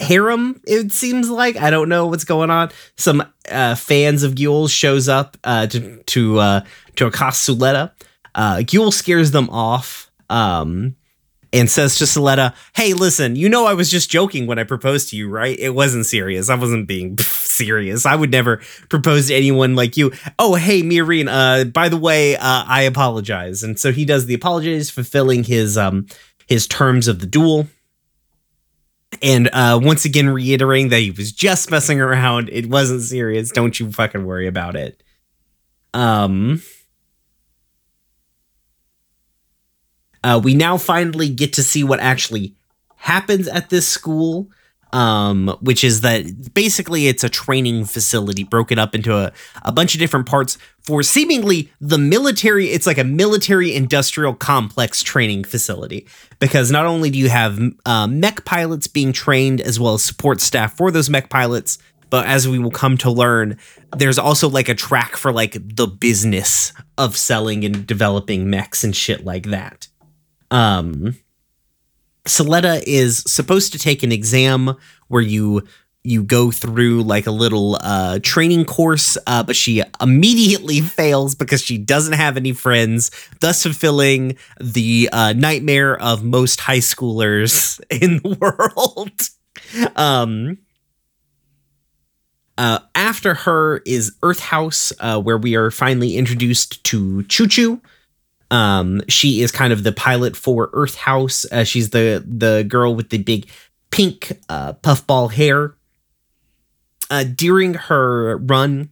[0.00, 1.56] harem, it seems like.
[1.56, 2.70] I don't know what's going on.
[2.96, 6.60] Some uh, fans of Guel shows up uh, to to uh,
[6.96, 7.92] to accost Suletta.
[8.34, 10.96] Uh, Guel scares them off um,
[11.52, 15.10] and says to Suletta, "Hey, listen, you know I was just joking when I proposed
[15.10, 15.58] to you, right?
[15.58, 16.50] It wasn't serious.
[16.50, 17.16] I wasn't being
[17.58, 18.06] serious.
[18.06, 20.12] I would never propose to anyone like you.
[20.38, 21.28] Oh, hey, Miorine.
[21.28, 25.76] Uh, by the way, uh, I apologize." And so he does the apologies, fulfilling his
[25.76, 26.06] um
[26.46, 27.68] his terms of the duel
[29.22, 32.48] and uh, once again reiterating that he was just messing around.
[32.50, 33.50] It wasn't serious.
[33.50, 35.02] Don't you fucking worry about it.
[35.94, 36.62] Um.
[40.24, 42.54] Uh, we now finally get to see what actually
[42.96, 44.48] happens at this school,
[44.92, 49.94] um, which is that basically it's a training facility broken up into a, a bunch
[49.94, 52.70] of different parts for seemingly the military.
[52.70, 56.06] It's like a military industrial complex training facility
[56.38, 60.40] because not only do you have uh, mech pilots being trained as well as support
[60.40, 61.78] staff for those mech pilots,
[62.10, 63.58] but as we will come to learn,
[63.96, 68.96] there's also like a track for like the business of selling and developing mechs and
[68.96, 69.88] shit like that.
[70.50, 71.16] Um,
[72.28, 74.76] Suletta is supposed to take an exam
[75.08, 75.62] where you
[76.04, 81.62] you go through like a little uh, training course, uh, but she immediately fails because
[81.62, 83.10] she doesn't have any friends,
[83.40, 89.96] thus fulfilling the uh, nightmare of most high schoolers in the world.
[89.96, 90.58] um,
[92.56, 97.80] uh, after her is Earth House, uh, where we are finally introduced to Chuchu.
[98.50, 101.44] Um, she is kind of the pilot for Earth House.
[101.52, 103.48] Uh, she's the the girl with the big
[103.90, 105.74] pink uh, puffball hair.
[107.10, 108.90] Uh, during her run,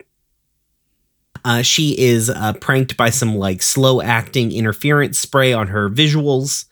[1.44, 6.64] Uh, she is uh, pranked by some like slow acting interference spray on her visuals.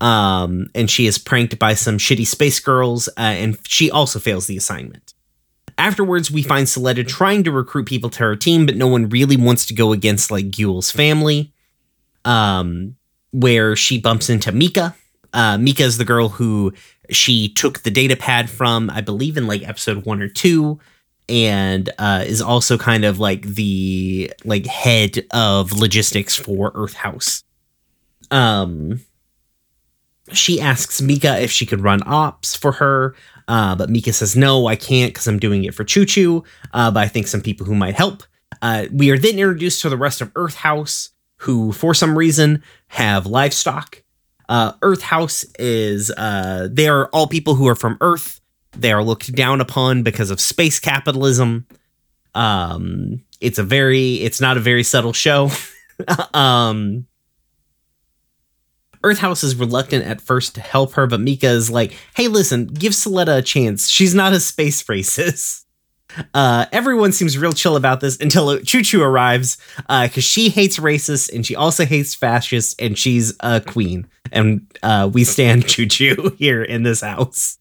[0.00, 4.46] Um, and she is pranked by some shitty space girls, uh, and she also fails
[4.46, 5.14] the assignment.
[5.78, 9.36] Afterwards, we find Suletta trying to recruit people to her team, but no one really
[9.36, 11.52] wants to go against like Guel's family.
[12.24, 12.96] Um,
[13.32, 14.94] where she bumps into Mika.
[15.32, 16.72] Uh, Mika is the girl who
[17.10, 20.80] she took the data pad from, I believe, in like episode one or two,
[21.28, 27.44] and uh, is also kind of like the like head of logistics for Earth House.
[28.30, 29.00] Um,
[30.32, 33.14] she asks Mika if she could run ops for her,
[33.48, 36.44] uh, but Mika says no, I can't because I'm doing it for Chuchu.
[36.72, 38.22] Uh, but I think some people who might help.
[38.62, 41.10] Uh, we are then introduced to the rest of Earth House,
[41.40, 44.02] who for some reason have livestock.
[44.48, 48.40] Uh, Earth House is uh, they are all people who are from Earth.
[48.72, 51.66] They are looked down upon because of space capitalism.
[52.34, 55.50] Um, it's a very it's not a very subtle show.
[56.34, 57.06] um,
[59.02, 62.66] Earth House is reluctant at first to help her, but Mika is like, "Hey, listen,
[62.66, 63.88] give Suletta a chance.
[63.88, 65.64] She's not a space racist."
[66.34, 71.32] Uh, everyone seems real chill about this until Chuchu arrives, because uh, she hates racists
[71.32, 74.06] and she also hates fascists, and she's a queen.
[74.32, 77.58] And uh, we stand Chuchu here in this house.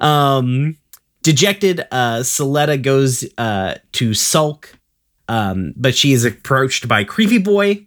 [0.00, 0.76] Um,
[1.22, 4.76] dejected, uh, Suletta goes uh, to sulk,
[5.28, 7.86] um, but she is approached by Creepy Boy.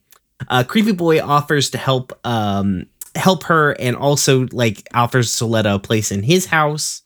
[0.50, 5.80] Uh, Creepy Boy offers to help um, help her and also like offers Suletta a
[5.80, 7.03] place in his house.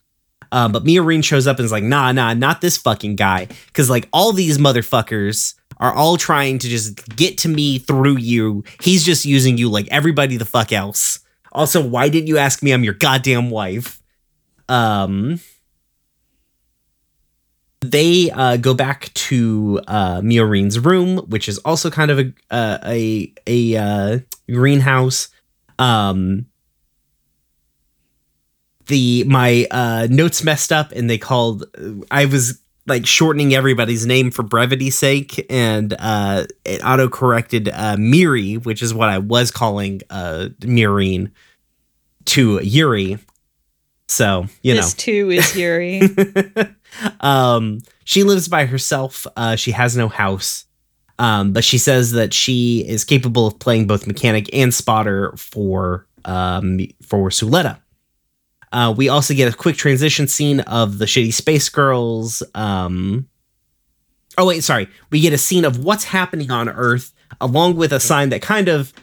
[0.52, 3.48] Uh, but Miorine shows up and is like, nah, nah, not this fucking guy.
[3.74, 8.64] Cause like all these motherfuckers are all trying to just get to me through you.
[8.82, 11.20] He's just using you like everybody the fuck else.
[11.52, 14.02] Also, why didn't you ask me I'm your goddamn wife?
[14.70, 15.39] Um,
[17.82, 23.34] they uh, go back to uh, room, which is also kind of a uh, a
[23.45, 24.20] a uh,
[24.52, 25.30] greenhouse.
[25.80, 26.48] Um,
[28.88, 31.66] the my uh, notes messed up and they called
[32.12, 37.98] I was like shortening everybody's name for brevity's sake and uh, it auto corrected uh,
[38.00, 41.32] Miri, which is what I was calling uh, Miorine
[42.26, 43.20] to Yuri.
[44.08, 46.02] So you this know, This too is Yuri.
[47.20, 49.28] um, she lives by herself.
[49.36, 50.64] Uh, she has no house.
[51.20, 56.06] Um, but she says that she is capable of playing both mechanic and spotter for
[56.26, 57.80] um, for Suletta.
[58.72, 62.43] Uh, we also get a quick transition scene of the shitty space girls.
[62.53, 63.28] Um,
[64.38, 64.88] oh wait, sorry.
[65.09, 68.68] We get a scene of what's happening on Earth, along with a sign that kind
[68.68, 68.93] of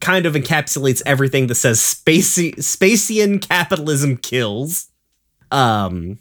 [0.00, 4.88] kind of encapsulates everything that says "Spacey Spacian capitalism kills."
[5.50, 6.18] Um,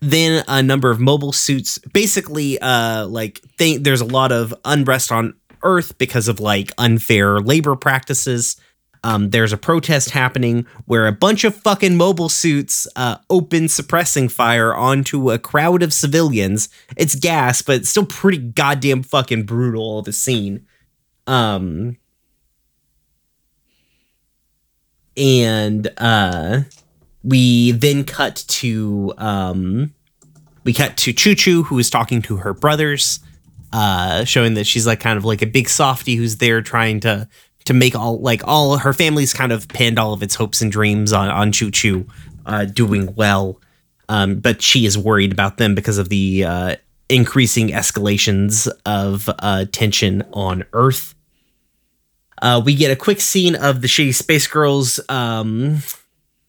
[0.00, 1.78] then a number of mobile suits.
[1.92, 7.76] Basically, uh, like there's a lot of unrest on Earth because of like unfair labor
[7.76, 8.56] practices.
[9.08, 14.28] Um, there's a protest happening where a bunch of fucking mobile suits uh, open suppressing
[14.28, 16.68] fire onto a crowd of civilians.
[16.94, 20.66] It's gas, but it's still pretty goddamn fucking brutal a scene.
[21.26, 21.96] Um,
[25.16, 26.60] and uh,
[27.24, 29.94] we then cut to um,
[30.64, 33.20] we cut to Chuchu, who is talking to her brothers,
[33.72, 37.26] uh, showing that she's like kind of like a big softy who's there trying to
[37.68, 40.72] to make all like all her family's kind of pinned all of its hopes and
[40.72, 42.08] dreams on on Chuchu
[42.46, 43.60] uh, doing well,
[44.08, 46.76] um, but she is worried about them because of the uh,
[47.10, 51.14] increasing escalations of uh, tension on Earth.
[52.40, 55.82] Uh, we get a quick scene of the shitty space girls um,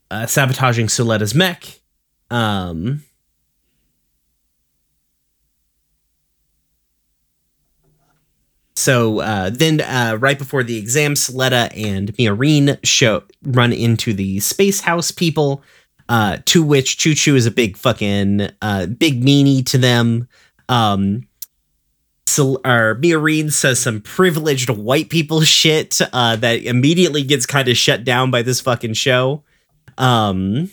[0.09, 1.81] uh, sabotaging Suletta's mech.
[2.31, 3.03] Um,
[8.79, 14.39] So uh, then, uh, right before the exam, Suletta and Miorine show run into the
[14.39, 15.61] space house people.
[16.07, 20.27] Uh, to which Chuchu is a big fucking uh, big meanie to them.
[20.67, 21.27] Um,
[22.25, 22.99] so, or
[23.51, 28.41] says some privileged white people shit uh, that immediately gets kind of shut down by
[28.41, 29.43] this fucking show.
[29.99, 30.71] Um,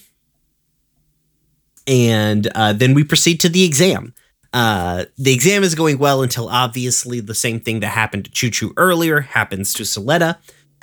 [1.87, 4.15] and uh, then we proceed to the exam.
[4.53, 8.73] Uh, the exam is going well until obviously the same thing that happened to Chuchu
[8.77, 10.37] earlier happens to Suletta.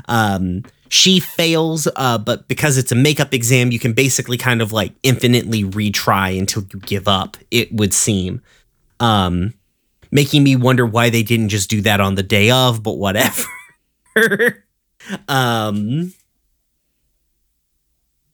[0.08, 4.72] Um, she fails, uh, but because it's a makeup exam, you can basically kind of
[4.72, 8.42] like infinitely retry until you give up, it would seem.
[9.00, 9.56] Um,
[10.12, 13.44] making me wonder why they didn't just do that on the day of, but whatever.
[15.28, 16.14] um,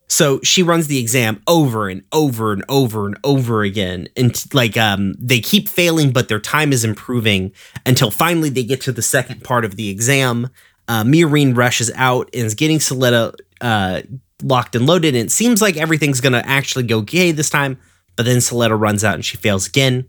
[0.09, 4.09] So she runs the exam over and over and over and over again.
[4.17, 7.53] And like um they keep failing, but their time is improving
[7.85, 10.49] until finally they get to the second part of the exam.
[10.87, 14.01] Uh Miorine rushes out and is getting Suletta uh
[14.41, 15.15] locked and loaded.
[15.15, 17.77] And it seems like everything's gonna actually go gay this time,
[18.15, 20.07] but then Suletta runs out and she fails again.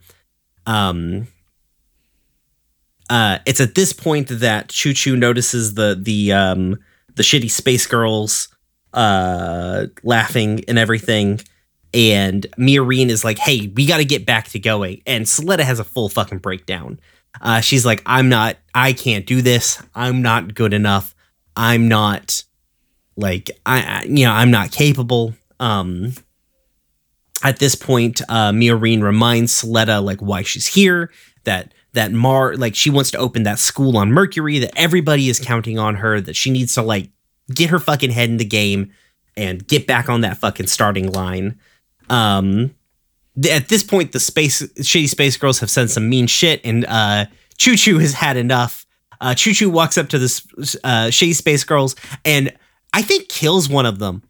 [0.66, 1.28] Um
[3.11, 6.78] uh, it's at this point that Chuchu notices the the um,
[7.16, 8.46] the shitty space girls
[8.93, 11.41] uh, laughing and everything,
[11.93, 15.78] and Miorine is like, "Hey, we got to get back to going." And Suletta has
[15.78, 17.01] a full fucking breakdown.
[17.41, 18.57] Uh, she's like, "I'm not.
[18.74, 19.82] I can't do this.
[19.95, 21.14] I'm not good enough.
[21.57, 22.45] I'm not
[23.16, 26.14] like I, you know I'm not capable." Um,
[27.43, 31.11] at this point, uh, Miorine reminds Suletta like why she's here.
[31.45, 35.38] That that Mar like she wants to open that school on Mercury, that everybody is
[35.38, 37.11] counting on her, that she needs to like
[37.55, 38.92] get her fucking head in the game
[39.36, 41.59] and get back on that fucking starting line.
[42.09, 42.74] Um
[43.40, 46.84] th- at this point the space shitty space girls have said some mean shit and
[46.86, 47.26] uh
[47.59, 48.86] Chuchu has had enough.
[49.20, 50.26] Uh Chuchu walks up to the
[50.84, 51.94] uh shitty space girls
[52.24, 52.53] and
[52.92, 54.22] I think kills one of them.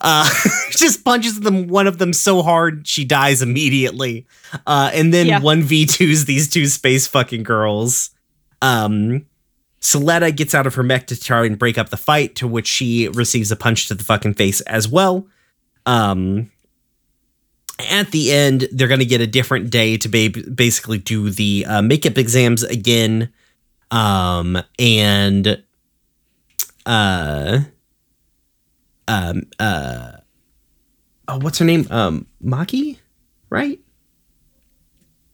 [0.00, 0.28] Uh
[0.70, 4.26] just punches them one of them so hard she dies immediately.
[4.66, 5.40] Uh and then Yeah.
[5.40, 8.10] 1v2s these two space fucking girls.
[8.60, 9.24] Um
[9.80, 12.66] Suletta gets out of her mech to try and break up the fight, to which
[12.66, 15.26] she receives a punch to the fucking face as well.
[15.86, 16.50] Um,
[17.90, 21.64] at the end, they're going to get a different day to ba- basically do the
[21.66, 23.32] uh, makeup exams again.
[23.90, 25.62] Um, and,
[26.84, 27.60] uh,
[29.06, 30.12] um, uh,
[31.28, 31.86] oh, what's her name?
[31.90, 32.98] Um, Maki,
[33.48, 33.80] right?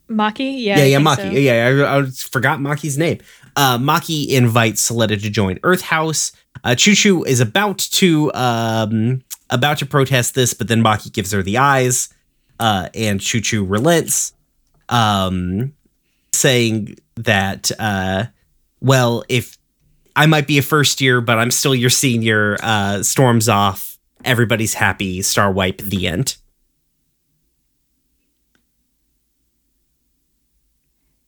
[0.09, 0.63] Maki?
[0.63, 0.79] Yeah.
[0.79, 1.17] yeah, yeah, Maki.
[1.17, 1.31] so.
[1.31, 3.19] Yeah, I, I forgot Maki's name.
[3.57, 6.33] Uh, Maki invites Suletta to join Earth House.
[6.65, 11.43] Uh, Chuchu is about to um, about to protest this, but then Maki gives her
[11.43, 12.09] the eyes,
[12.59, 14.33] uh, and Chuchu relents,
[14.89, 15.73] um,
[16.33, 18.27] saying that, uh,
[18.81, 19.57] well, if
[20.17, 22.57] I might be a first year, but I'm still your senior.
[22.63, 23.99] Uh, storms off.
[24.25, 25.23] Everybody's happy.
[25.23, 25.79] Star wipe.
[25.79, 26.37] The end.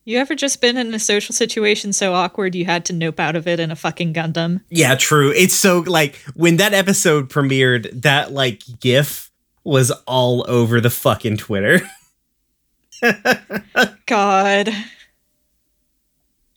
[0.08, 3.34] You ever just been in a social situation so awkward you had to nope out
[3.34, 4.60] of it in a fucking Gundam?
[4.70, 5.32] Yeah, true.
[5.32, 9.32] It's so like when that episode premiered, that like GIF
[9.64, 11.80] was all over the fucking Twitter.
[14.06, 14.70] God.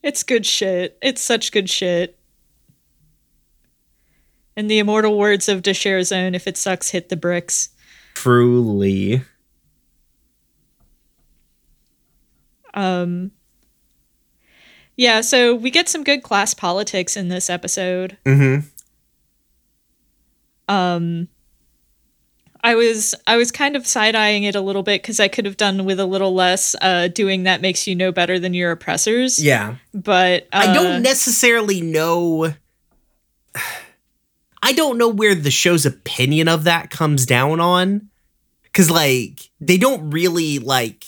[0.04, 1.00] It's good shit.
[1.02, 2.20] It's such good shit.
[4.56, 7.70] In the immortal words of Deshare Zone, if it sucks, hit the bricks.
[8.14, 9.24] Truly.
[12.76, 13.32] Um
[15.00, 18.18] Yeah, so we get some good class politics in this episode.
[18.26, 18.68] Mm-hmm.
[20.68, 21.30] Um
[22.62, 25.45] I was I was kind of side eyeing it a little bit because I could
[25.45, 28.72] have done with a little less uh, doing that makes you know better than your
[28.72, 29.41] oppressors.
[29.41, 29.76] Yeah.
[29.93, 32.54] But uh, I don't necessarily know.
[34.62, 38.10] I don't know where the show's opinion of that comes down on.
[38.74, 41.06] Cause like they don't really like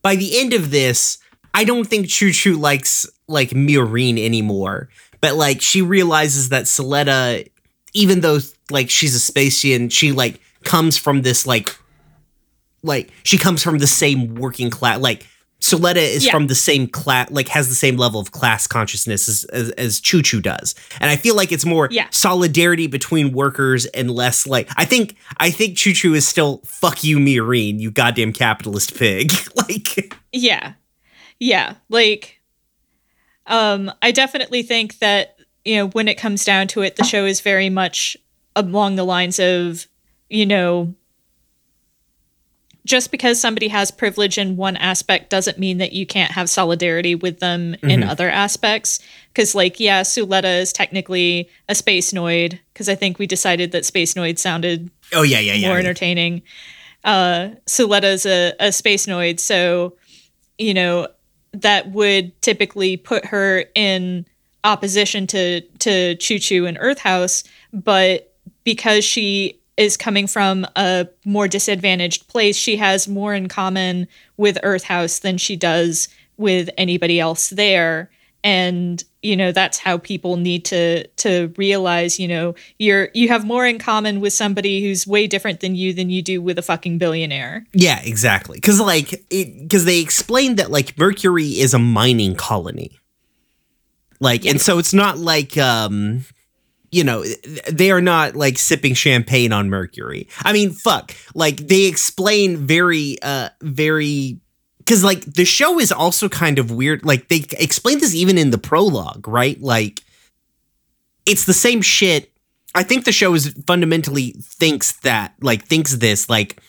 [0.00, 1.18] by the end of this,
[1.54, 4.88] I don't think Chuchu likes like Miorine anymore.
[5.20, 7.48] But like she realizes that Suletta,
[7.92, 8.38] even though
[8.70, 11.76] like she's a Spacian, she like comes from this like
[12.82, 15.26] like she comes from the same working class like
[15.60, 16.32] Suletta is Yeah.
[16.32, 20.00] from the same class like has the same level of class consciousness as, as as
[20.00, 20.74] Chuchu does.
[21.00, 22.06] And I feel like it's more Yeah.
[22.10, 27.18] solidarity between workers and less like I think I think Chuchu is still fuck you
[27.18, 29.32] Miorine, you goddamn capitalist pig.
[29.56, 30.72] like Yeah.
[31.40, 31.74] Yeah.
[31.88, 32.40] Like
[33.46, 37.24] um I definitely think that, you know, when it comes down to it, the show
[37.24, 38.16] is very much
[38.54, 39.88] along the lines of,
[40.28, 40.94] you know,
[42.86, 47.14] just because somebody has privilege in one aspect doesn't mean that you can't have solidarity
[47.14, 49.00] with them in other aspects.
[49.28, 53.84] Because, like, yeah, Suletta is technically a space noid, because I think we decided that
[53.84, 55.68] space noid sounded Oh yeah, yeah, yeah.
[55.68, 55.80] more yeah.
[55.80, 56.42] entertaining.
[57.04, 59.96] Uh, Suletta's a, a space noid, so
[60.58, 61.06] you know
[61.52, 64.26] that would typically put her in
[64.64, 68.34] opposition to to Chuchu and Earth House, but
[68.64, 74.58] because she is coming from a more disadvantaged place, she has more in common with
[74.62, 78.10] Earth House than she does with anybody else there.
[78.42, 83.44] And you know that's how people need to to realize you know you're you have
[83.44, 86.62] more in common with somebody who's way different than you than you do with a
[86.62, 87.66] fucking billionaire.
[87.74, 88.56] Yeah, exactly.
[88.56, 92.98] Because like, because they explained that like Mercury is a mining colony,
[94.20, 96.24] like, and so it's not like um,
[96.90, 97.24] you know,
[97.70, 100.28] they are not like sipping champagne on Mercury.
[100.42, 101.14] I mean, fuck.
[101.34, 104.40] Like they explain very, uh, very,
[104.90, 107.04] because like the show is also kind of weird.
[107.04, 109.60] Like they explain this even in the prologue, right?
[109.62, 110.02] Like
[111.26, 112.32] it's the same shit.
[112.74, 116.60] I think the show is fundamentally thinks that, like, thinks this, like,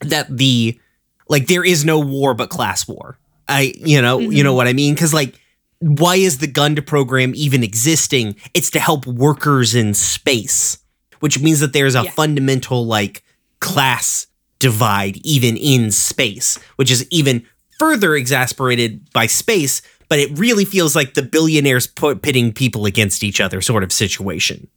[0.00, 0.80] that the,
[1.28, 3.18] like, there is no war but class war.
[3.48, 4.56] I, you know, you know mm-hmm.
[4.56, 4.94] what I mean?
[4.94, 5.40] Because like,
[5.78, 8.34] why is the Gunda program even existing?
[8.52, 10.78] It's to help workers in space,
[11.20, 12.10] which means that there's a Yeah.
[12.10, 13.22] fundamental like
[13.60, 14.26] class
[14.58, 17.46] divide even in space, which is even
[17.78, 19.82] further exasperated by space.
[20.08, 23.92] But it really feels like the billionaires put pitting people against each other sort of
[23.92, 24.68] situation.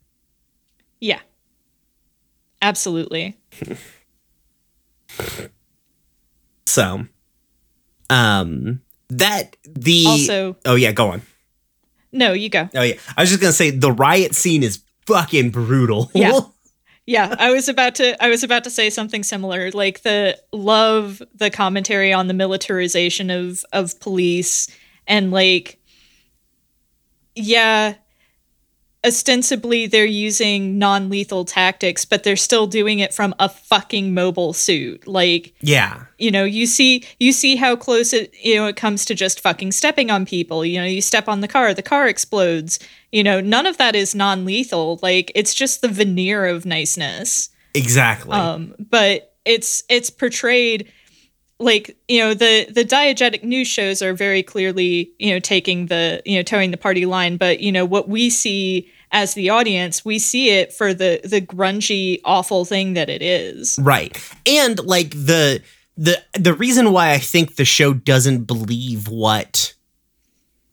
[1.00, 1.20] Yeah.
[2.62, 3.38] Absolutely.
[6.66, 7.06] So,
[8.12, 11.24] um, that the Also- oh yeah, go on.
[12.12, 12.70] No, you go.
[12.76, 16.12] Oh yeah, I was just gonna say the riot scene is fucking brutal.
[16.14, 16.40] Yeah.
[17.10, 19.72] Yeah, I was about to I was about to say something similar.
[19.72, 24.68] Like the love the commentary on the militarization of of police
[25.08, 25.80] and like
[27.36, 27.96] yeah,
[29.06, 35.08] ostensibly they're using non-lethal tactics, but they're still doing it from a fucking mobile suit.
[35.08, 39.06] Like yeah, you know you see you see how close it you know it comes
[39.06, 40.66] to just fucking stepping on people.
[40.66, 42.80] You know you step on the car the car explodes.
[43.12, 45.00] You know none of that is non-lethal.
[45.02, 47.50] Like it's just the veneer of niceness.
[47.76, 48.34] Exactly.
[48.34, 50.92] um but it's it's portrayed
[51.60, 56.22] like you know the the diegetic news shows are very clearly you know taking the
[56.26, 60.06] you know towing the party line but you know what we see as the audience
[60.06, 64.16] we see it for the the grungy awful thing that it is Right.
[64.46, 65.64] And like the
[65.98, 69.74] the the reason why I think the show doesn't believe what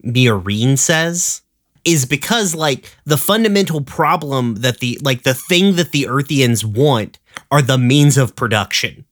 [0.04, 1.40] Miorine says
[1.86, 7.18] is because like the fundamental problem that the like the thing that the Earthians want
[7.50, 9.05] are the means of production.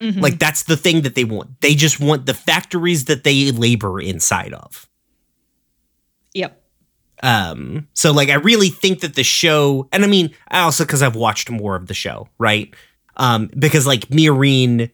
[0.00, 1.60] Like that's the thing that they want.
[1.60, 4.88] They just want the factories that they labor inside of.
[6.34, 6.62] yep
[7.22, 11.02] Um, so like I really think that the show, and I mean, I also because
[11.02, 12.72] I've watched more of the show, right?
[13.16, 14.90] Um, because like Miorine,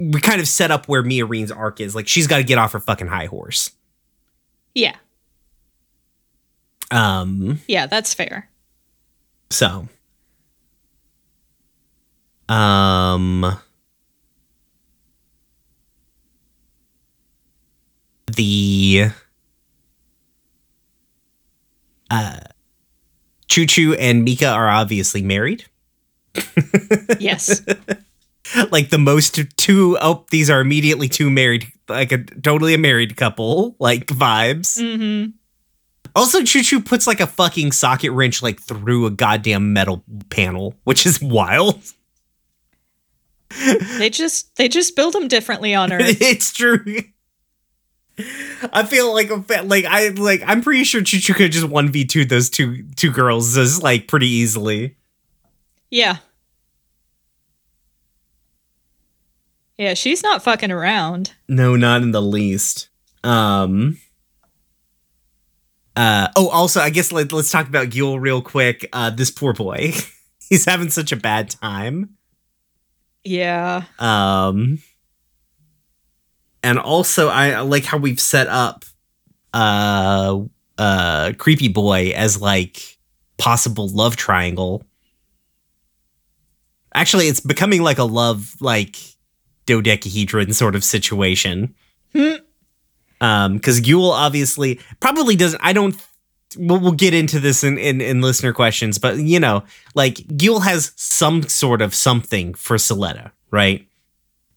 [0.00, 1.94] we kind of set up where Miorine's arc is.
[1.94, 3.70] Like she's got to get off her fucking high horse.
[4.74, 4.96] yeah
[6.90, 8.48] Um, yeah that's fair
[9.50, 9.86] so,
[12.48, 13.58] um,
[18.34, 19.10] the
[22.10, 22.40] uh,
[23.48, 25.64] Chuchu and Mika are obviously married.
[27.18, 27.62] yes.
[28.70, 33.16] Like the most two oh these are immediately two married like a totally a married
[33.16, 34.78] couple like vibes.
[34.78, 35.30] Hmm
[36.14, 41.06] also Chuchu puts like a fucking socket wrench like through a goddamn metal panel which
[41.06, 41.82] is wild.
[43.98, 46.20] They just they just build them differently on Earth.
[46.20, 46.84] it's true
[48.72, 52.48] i feel like a like i like i'm pretty sure Chuchu could just 1v2 those
[52.48, 54.96] two two girls just like pretty easily
[55.94, 56.16] yeah.
[59.78, 61.34] Yeah, she's not fucking around.
[61.48, 62.88] No, not in the least.
[63.22, 63.98] Um.
[65.94, 66.28] Uh.
[66.34, 68.88] Oh, also, I guess let, let's talk about Guel real quick.
[68.92, 69.92] Uh, this poor boy,
[70.48, 72.16] he's having such a bad time.
[73.22, 73.84] Yeah.
[74.00, 74.80] Um.
[76.64, 78.86] And also, I like how we've set up,
[79.52, 80.40] uh,
[80.78, 82.96] uh, creepy boy as like
[83.36, 84.82] possible love triangle.
[86.94, 88.96] Actually, it's becoming like a love like
[89.66, 91.74] dodecahedron sort of situation.
[92.14, 92.36] Hmm.
[93.20, 95.60] Um, because Guel obviously probably doesn't.
[95.62, 95.94] I don't.
[96.56, 100.62] We'll, we'll get into this in, in in listener questions, but you know, like Guel
[100.64, 103.86] has some sort of something for Suletta, right?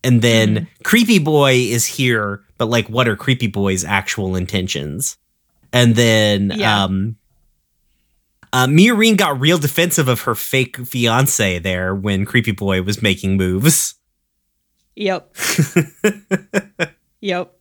[0.04, 5.18] And then Creepy Boy is here, but like, what are Creepy Boy's actual intentions?
[5.74, 6.84] And then, Yeah.
[6.84, 7.18] um,
[8.54, 8.68] uh,
[9.18, 13.96] got real defensive of her fake fiance there when Creepy Boy was making moves.
[14.96, 15.36] Yep.
[17.22, 17.54] yep.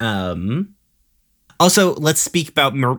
[0.00, 0.74] Um.
[1.60, 2.96] Also, let's speak about Mir-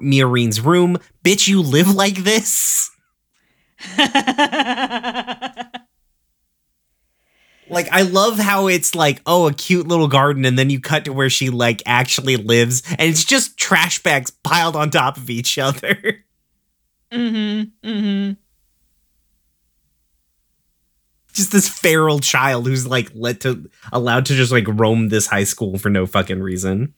[0.60, 0.98] room.
[1.24, 2.92] Bitch, you live like this?
[7.70, 11.06] Like, I love how it's like, oh, a cute little garden, and then you cut
[11.06, 15.30] to where she like actually lives, and it's just trash bags piled on top of
[15.30, 15.96] each other.
[17.12, 17.88] mm-hmm.
[17.88, 18.34] Mm-hmm.
[21.40, 25.46] just this feral child who's like let to allowed to just like roam this high
[25.46, 26.94] school for no fucking reason.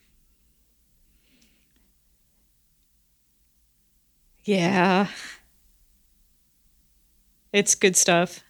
[4.43, 5.07] Yeah.
[7.53, 8.43] It's good stuff.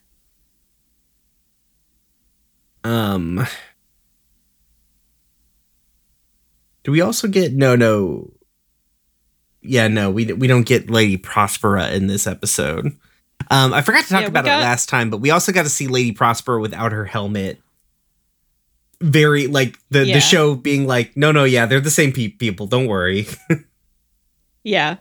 [2.84, 3.45] Um
[6.84, 8.32] Do we also get no no
[9.61, 12.88] Yeah, no, we we don't get Lady Prospera in this episode.
[13.49, 15.63] Um I forgot to talk Yeah, about got- it last time, but we also got
[15.63, 17.59] to see Lady Prospera without her helmet.
[19.01, 20.15] Very like the Yeah.
[20.15, 22.67] the show being like, no, no, yeah, they're the same pe- people.
[22.67, 23.27] Don't worry.
[24.63, 24.97] Yeah.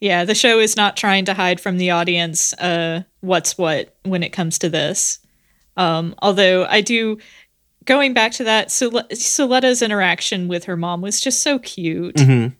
[0.00, 4.24] Yeah, the show is not trying to hide from the audience uh what's what when
[4.24, 5.20] it comes to this.
[5.76, 7.18] Um although I do
[7.84, 12.14] going back to that Sole- Suletta's interaction with her mom was just so cute.
[12.16, 12.54] Mhm.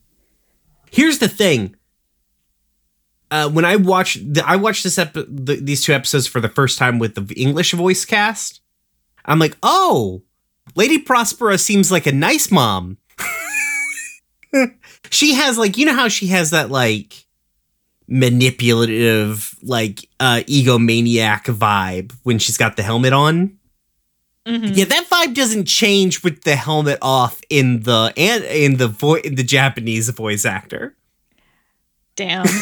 [0.90, 1.74] Here's the thing.
[3.30, 6.48] Uh, when I watched, the, I watched this ep- the, these two episodes for the
[6.48, 8.60] first time with the English voice cast.
[9.24, 10.22] I'm like, oh,
[10.76, 12.98] Lady Prospera seems like a nice mom.
[15.10, 17.23] she has like, you know how she has that like
[18.08, 23.56] manipulative, like uh egomaniac vibe when she's got the helmet on.
[24.46, 24.76] Mhm.
[24.76, 29.14] Yeah, that vibe doesn't change with the helmet off in the and in the vo-
[29.14, 30.94] in the Japanese voice actor.
[32.16, 32.46] Damn.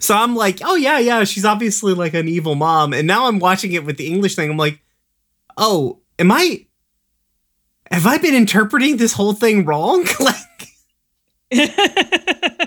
[0.00, 2.92] So I'm like, oh yeah, yeah, she's obviously like an evil mom.
[2.92, 4.48] And now I'm watching it with the English thing.
[4.48, 4.80] I'm like,
[5.56, 6.66] oh, am I?
[7.90, 10.06] Have I been interpreting this whole thing wrong?
[10.20, 10.36] like,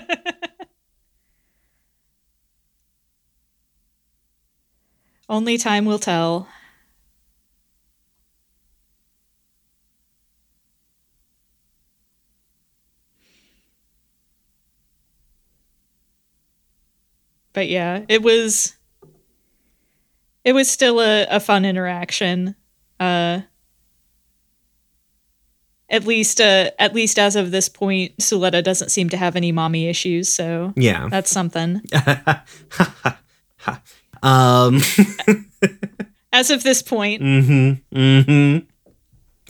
[5.32, 6.46] Only time will tell.
[17.54, 18.76] But yeah, it was
[20.44, 22.54] it was still a, a fun interaction.
[23.00, 23.40] Uh
[25.88, 29.50] at least uh at least as of this point, Suletta doesn't seem to have any
[29.50, 31.08] mommy issues, so yeah.
[31.08, 31.80] that's something.
[34.22, 34.80] um.
[36.34, 37.96] As of this point, Mm-hmm.
[37.98, 38.66] Mm-hmm.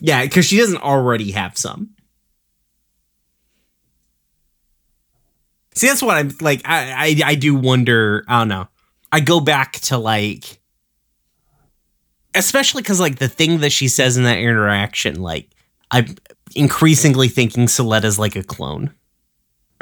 [0.01, 1.91] Yeah, because she doesn't already have some.
[5.75, 6.63] See, that's what I'm like.
[6.65, 6.93] I,
[7.25, 8.25] I I do wonder.
[8.29, 8.69] I don't know.
[9.11, 10.61] I go back to like,
[12.35, 15.49] especially because like the thing that she says in that interaction, like
[15.91, 16.17] I'm
[16.55, 18.93] increasingly thinking Suletta's like a clone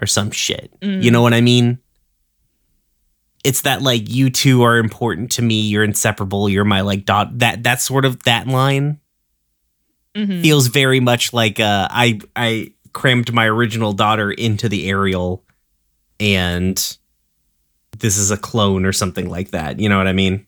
[0.00, 0.72] or some shit.
[0.80, 1.78] You know what I mean?
[3.44, 5.60] It's that like you two are important to me.
[5.62, 6.48] You're inseparable.
[6.48, 7.38] You're my like dot.
[7.38, 9.00] That that sort of that line
[10.16, 10.42] Mhm.
[10.42, 15.44] feels very much like uh, I I crammed my original daughter into the aerial
[16.18, 16.76] and
[17.98, 19.78] this is a clone or something like that.
[19.78, 20.46] You know what I mean?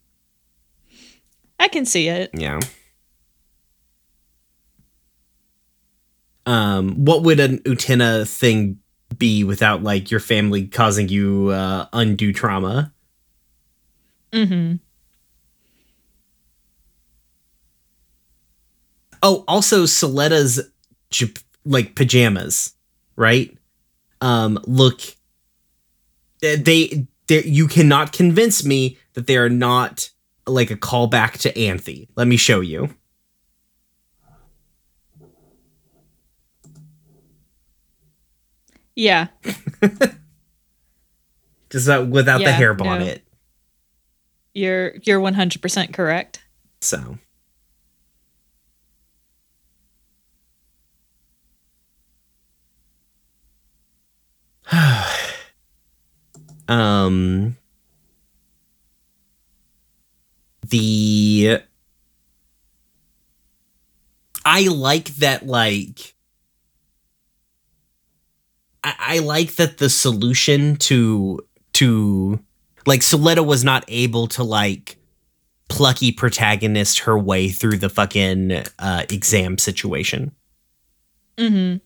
[1.61, 2.31] I can see it.
[2.35, 2.59] Yeah.
[6.45, 8.79] Um, what would an Utena thing
[9.19, 12.93] be without like your family causing you uh, undue trauma?
[14.33, 14.77] Mm-hmm.
[19.23, 20.61] Oh, also Suletta's
[21.11, 21.33] j-
[21.65, 22.75] like pajamas,
[23.17, 23.57] right?
[24.21, 25.01] Um, look,
[26.41, 30.11] they, they, you cannot convince me that they are not
[30.47, 32.09] like a callback to Anthy.
[32.17, 32.95] Let me show you.
[38.95, 39.29] Yeah.
[41.71, 42.85] Just uh, without the Yeah, hair no.
[42.85, 43.25] bonnet.
[44.55, 46.43] You're you're 100% correct.
[46.81, 47.19] So.
[56.69, 57.57] um
[60.69, 61.61] the
[64.45, 66.15] I like that like
[68.85, 71.41] I, I like that the solution to
[71.75, 72.41] to
[72.87, 74.97] like Suletta was not able to like
[75.69, 80.33] plucky protagonist her way through the fucking uh, exam situation.
[81.39, 81.77] hmm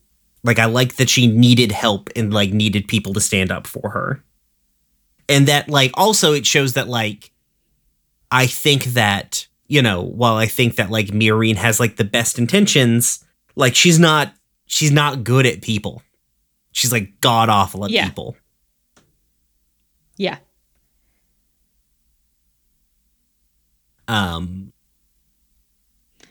[0.43, 3.91] Like I like that she needed help and like needed people to stand up for
[3.91, 4.25] her.
[5.29, 7.31] And that like also it shows that like
[8.31, 12.39] I think that, you know, while I think that like Miorine has like the best
[12.39, 13.25] intentions,
[13.55, 14.33] like she's not
[14.67, 16.03] she's not good at people.
[16.77, 18.05] She's like god awful at Yeah.
[18.05, 18.37] people.
[20.19, 20.37] Yeah.
[24.09, 24.73] um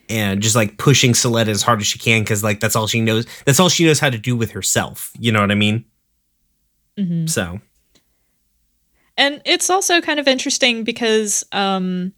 [0.08, 3.02] and just like pushing Suletta as hard as she can because like that's all she
[3.02, 5.84] knows that's all she knows how to do with herself you know what i mean
[6.98, 7.60] hmm so
[9.18, 12.14] And it's also kind of interesting because um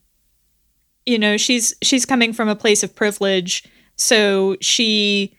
[1.05, 3.63] you know, she's she's coming from a place of privilege,
[3.95, 5.33] so she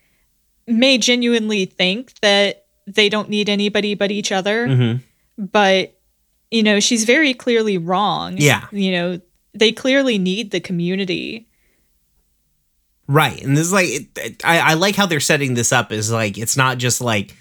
[0.66, 2.64] may genuinely think that
[2.94, 4.66] they don't need anybody but each other.
[4.66, 5.00] Mhm.
[5.36, 5.94] But
[6.50, 8.36] you know, she's very clearly wrong.
[8.38, 8.66] Yeah.
[8.72, 9.20] You know,
[9.52, 11.46] they clearly need the community.
[13.06, 13.42] Right.
[13.42, 16.38] And this is like, it, I, I like how they're setting this up is like,
[16.38, 17.34] it's not just like,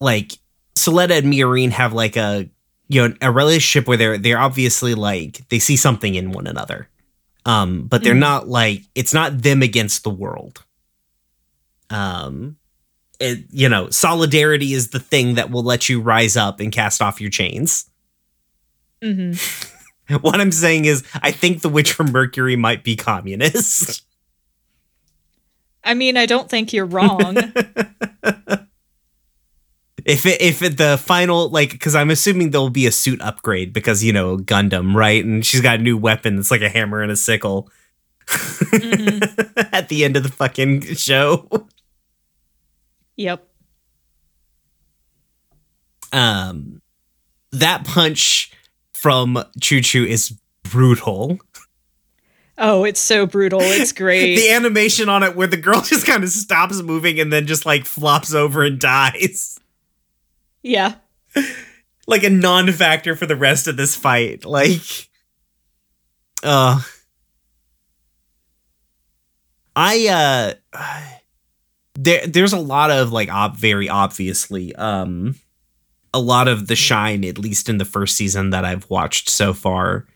[0.00, 0.32] like
[0.76, 2.48] Suletta and Miorine have like a,
[2.88, 6.88] you know, a relationship where they're, they're obviously like, they see something in one another.
[7.44, 8.18] Um, but they're Mhm.
[8.20, 10.62] not like, it's not them against the world.
[11.90, 12.56] Um,
[13.20, 17.02] it, you know, solidarity is the thing that will let you rise up and cast
[17.02, 17.88] off your chains.
[19.02, 19.32] hmm
[20.22, 24.02] What I'm saying is, I think the witch from Mercury might be communist.
[25.84, 27.36] I mean, I don't think you're wrong.
[30.04, 33.72] if it if it, the final like because i'm assuming there'll be a suit upgrade
[33.72, 37.02] because you know gundam right and she's got a new weapon it's like a hammer
[37.02, 37.68] and a sickle
[38.28, 39.68] Mhm.
[39.72, 41.48] at the end of the fucking show
[43.18, 43.46] Yep.
[46.12, 46.80] um
[47.52, 48.50] that punch
[48.94, 51.38] from Chuchu is brutal
[52.60, 53.60] Oh, it's so brutal.
[53.62, 54.34] It's great.
[54.34, 57.64] the animation on it where the girl just kind of stops moving and then just
[57.66, 59.60] like flops over and dies
[60.62, 60.94] yeah.
[62.06, 64.44] like a non-factor for the rest of this fight.
[64.44, 65.08] Like,
[66.42, 66.80] uh,
[69.76, 71.17] I uh,
[71.98, 75.34] there there's a lot of like ob- very obviously um,
[76.14, 79.52] a lot of the shine at least in the first season that I've watched so
[79.52, 80.06] far.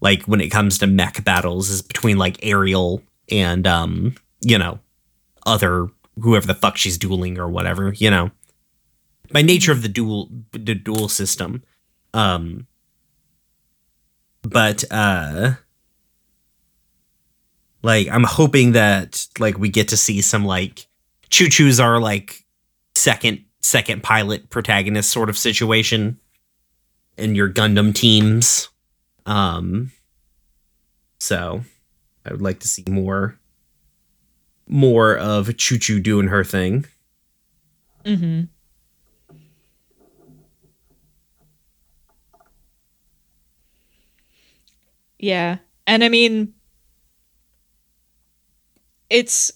[0.00, 4.78] Like when it comes to mech battles, is between like Aerial and um, you know,
[5.44, 5.88] other
[6.20, 8.30] whoever the fuck she's dueling or whatever, you know
[9.32, 11.62] by nature of the dual the dual system
[12.14, 12.66] um
[14.42, 15.52] but uh
[17.82, 20.86] like i'm hoping that like we get to see some like
[21.32, 22.44] Chuchus are like
[22.94, 26.18] second second pilot protagonist sort of situation
[27.16, 28.68] in your gundam teams
[29.26, 29.92] um
[31.18, 31.62] so
[32.26, 33.38] i would like to see more
[34.66, 36.86] more of Chuchu doing her thing
[38.04, 38.42] Mm-hmm.
[45.18, 45.58] Yeah.
[45.86, 46.54] And I mean,
[49.10, 49.52] it's.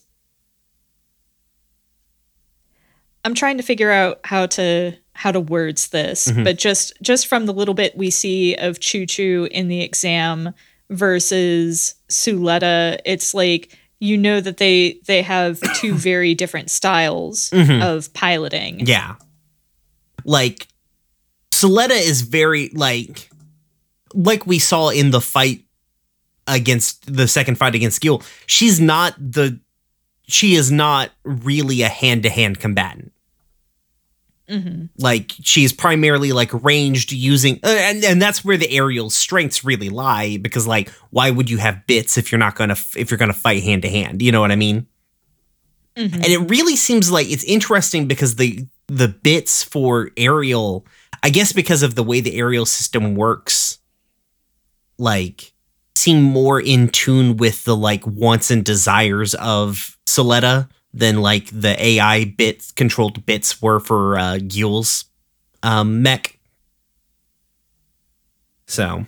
[3.27, 6.45] I'm trying to figure out how to how to words this, Mhm.
[6.45, 10.53] but just just from the little bit we see of Chuchu in the exam
[10.91, 17.83] versus Suletta, it's like you know that they they have two very different styles Mhm.
[17.83, 18.87] of piloting.
[18.87, 19.15] Yeah.
[20.25, 20.69] Like
[21.51, 23.29] Suletta is very like
[24.15, 25.63] like we saw in the fight
[26.47, 29.59] against the second fight against Guel, she's not the
[30.29, 33.13] she is not really a hand-to-hand combatant.
[34.49, 39.65] Hmm Like she's primarily like ranged using uh, and and that's where the aerial strengths
[39.65, 43.11] really lie because like why would you have bits if you're not going to if
[43.11, 44.87] you're to fight hand to hand, you know what I mean?
[45.97, 50.87] hmm and it really seems like it's interesting because the the bits for aerial
[51.23, 53.79] i guess because of the way the aerial system works
[54.99, 55.55] like
[55.97, 61.77] seem more in tune with the like wants and desires of Suletta than like the
[61.85, 65.05] ai bits controlled bits were for uh Guel's
[65.63, 66.39] um mech
[68.67, 69.05] so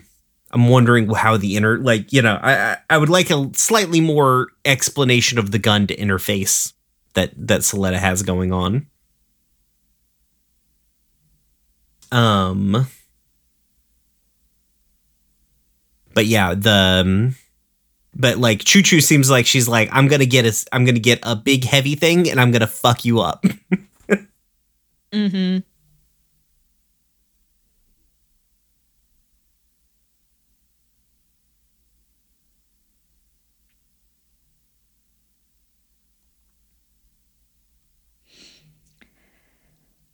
[0.52, 4.00] i'm wondering how the inner like you know i I- i would like a slightly
[4.00, 6.72] more explanation of the gun to interface
[7.14, 8.86] that that Suletta has going on.
[12.12, 12.86] Um
[16.14, 17.34] But yeah, the um,
[18.14, 21.36] but like Chuchu seems like she's like I'm to get a I'm to get a
[21.36, 23.44] big heavy thing and I'm to fuck you up.
[25.12, 25.58] mm-hmm.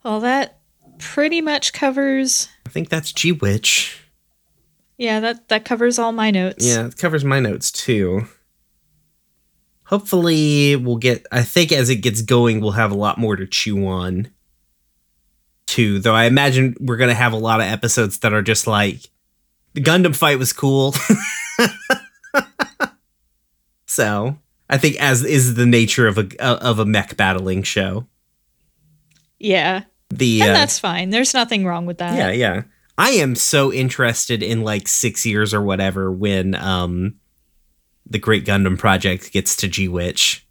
[0.05, 0.59] Well, that
[0.99, 2.49] pretty much covers.
[2.67, 4.04] I think that's G Witch.
[5.05, 6.67] Yeah, that that covers all my notes.
[6.67, 8.27] Yeah, it covers my notes too.
[9.85, 11.27] Hopefully, we'll get.
[11.31, 14.29] I think as it gets going, we'll have a lot more to chew on.
[15.67, 19.01] Too, though, I imagine we're gonna have a lot of episodes that are just like
[19.75, 20.95] the Gundam fight was cool.
[23.87, 24.39] so,
[24.71, 28.07] I think as is the nature of a of a mech battling show.
[29.39, 31.11] Yeah, The and uh, that's fine.
[31.11, 32.17] There's nothing wrong with that.
[32.17, 32.63] yeah, yeah.
[32.97, 37.17] I am so interested in like six years or whatever when um
[38.07, 40.47] the Great Gundam Project gets to G Witch.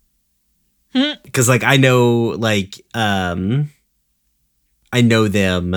[0.93, 1.13] Hmm.
[1.23, 3.69] Because like I know like um
[4.91, 5.75] I know them,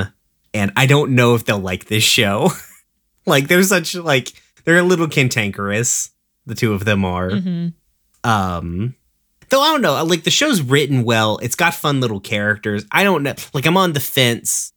[0.52, 2.50] and I don't know if they'll like this show.
[3.26, 4.32] like they're such like
[4.64, 6.10] they're a little cantankerous.
[6.44, 7.30] The two of them are.
[7.30, 7.72] Mhm.
[8.24, 8.94] Um,
[9.48, 10.02] though I don't know.
[10.04, 11.38] Like the show's written well.
[11.38, 12.84] It's got fun little characters.
[12.90, 13.34] I don't know.
[13.54, 14.72] Like I'm on the fence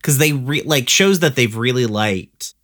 [0.00, 2.54] because they re- like shows that they've really liked.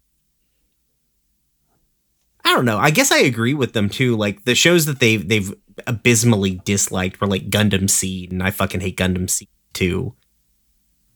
[2.45, 2.78] I don't know.
[2.78, 4.16] I guess I agree with them too.
[4.16, 5.53] Like the shows that they've they've
[5.87, 10.14] abysmally disliked were like Gundam Seed, and I fucking hate Gundam Seed too.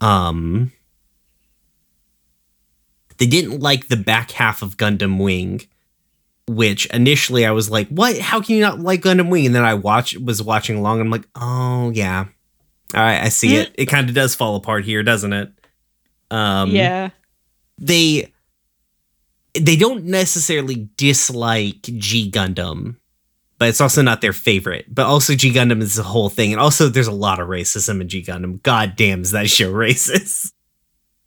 [0.01, 0.73] Um,
[3.19, 5.63] they didn't like the back half of Gundam Wing,
[6.47, 8.19] which initially I was like, "What?
[8.19, 11.07] How can you not like Gundam Wing?" And then I watch was watching along, and
[11.07, 12.27] I'm like, "Oh yeah,
[12.95, 13.71] all right, I see it.
[13.75, 15.53] It kind of does fall apart here, doesn't it?"
[16.31, 17.11] Um, yeah.
[17.79, 18.33] they
[19.55, 22.97] they don't necessarily dislike G Gundam,
[23.59, 24.87] but it's also not their favorite.
[24.93, 28.01] But also G Gundam is the whole thing, and also there's a lot of racism
[28.01, 28.63] in G Gundam.
[28.63, 30.53] God damn, is that show racist?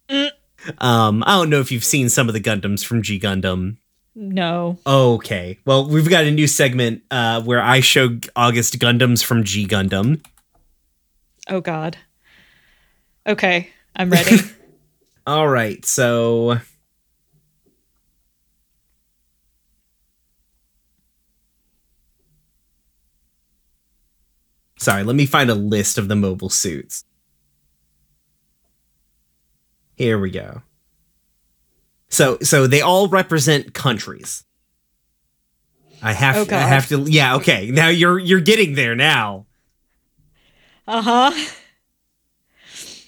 [0.09, 0.29] Mm.
[0.77, 3.77] Um, I don't know if you've seen some of the Gundams from G Gundam.
[4.15, 4.77] No.
[4.85, 9.67] Okay, well we've got a new segment uh, where I show August Gundams from G
[9.67, 10.23] Gundam.
[11.49, 11.97] Oh God.
[13.27, 14.37] Okay, I'm ready.
[15.25, 16.59] All right, so
[24.77, 27.05] Sorry, let me find a list of the mobile suits.
[29.95, 30.61] Here we go.
[32.09, 34.43] So so they all represent countries.
[36.01, 37.71] I have Oh, I have to yeah, okay.
[37.71, 39.45] Now you're you're getting there now.
[40.87, 41.31] uh huh.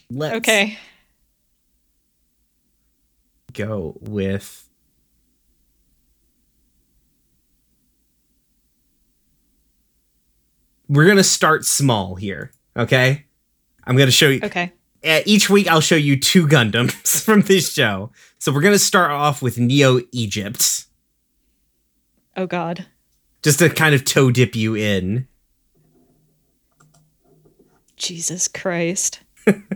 [0.10, 0.78] Let's Okay.
[3.56, 4.70] Go with
[10.88, 13.26] We're going to start small here, okay?
[13.86, 14.72] I'm going to show you Okay.
[15.04, 18.12] uh, each week I'll show you two Gundams from this show.
[18.38, 20.86] So we're going to start off with Neo Egypt
[22.38, 22.86] Oh God.
[23.42, 25.28] just to kind of toe dip you in.
[27.98, 29.22] Jesus Christ.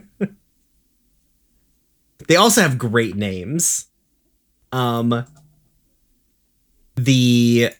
[2.30, 3.88] They also have great names.
[4.72, 5.26] Um
[6.96, 7.72] the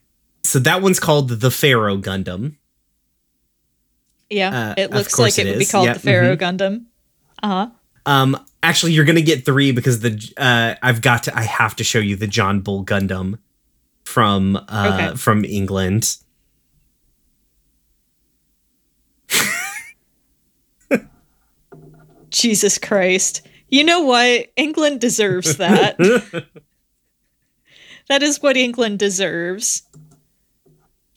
[0.44, 2.56] so that one's called the Pharaoh Gundam.
[4.30, 4.72] Yeah.
[4.72, 6.40] Uh, it looks like it, it would be called Yep, the Pharaoh mhm.
[6.40, 6.86] Gundam.
[7.42, 7.70] Uh huh.
[8.06, 11.38] Um, actually, you're gonna get three because the uh, I've got to.
[11.38, 13.38] I have to show you the John Bull Gundam
[14.04, 15.16] from uh Okay.
[15.18, 16.18] from England.
[22.30, 23.42] Jesus Christ.
[23.70, 24.48] You know what?
[24.56, 25.98] England deserves that.
[28.10, 29.84] that is what England deserves.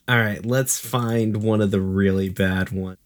[0.09, 2.99] All right, let's find one of the really bad ones.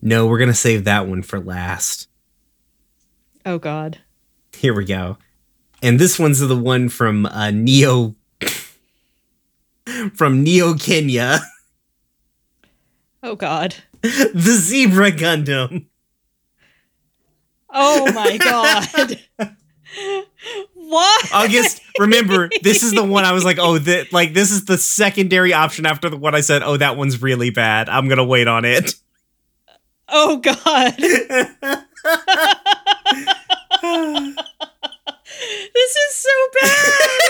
[0.00, 2.08] No, we're gonna save that one for last.
[3.44, 3.98] Oh God.
[4.52, 5.18] Here we go.
[5.82, 8.14] And this one's the one from uh, Neo
[10.14, 11.40] from Neo Kenya,
[13.22, 13.74] Oh God.
[14.02, 15.86] the Zebra Gundam.
[17.70, 19.18] Oh my God.
[20.74, 21.32] what?
[21.34, 24.78] August, remember, this is the one I was like, oh, that like this is the
[24.78, 27.88] secondary option after the one I said, oh, that one's really bad.
[27.88, 28.94] I'm gonna wait on it.
[30.08, 30.94] Oh God.
[35.74, 37.20] This is so bad.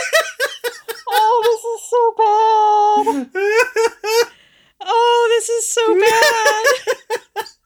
[1.11, 4.33] Oh, this is so bad.
[4.81, 7.47] Oh, this is so bad.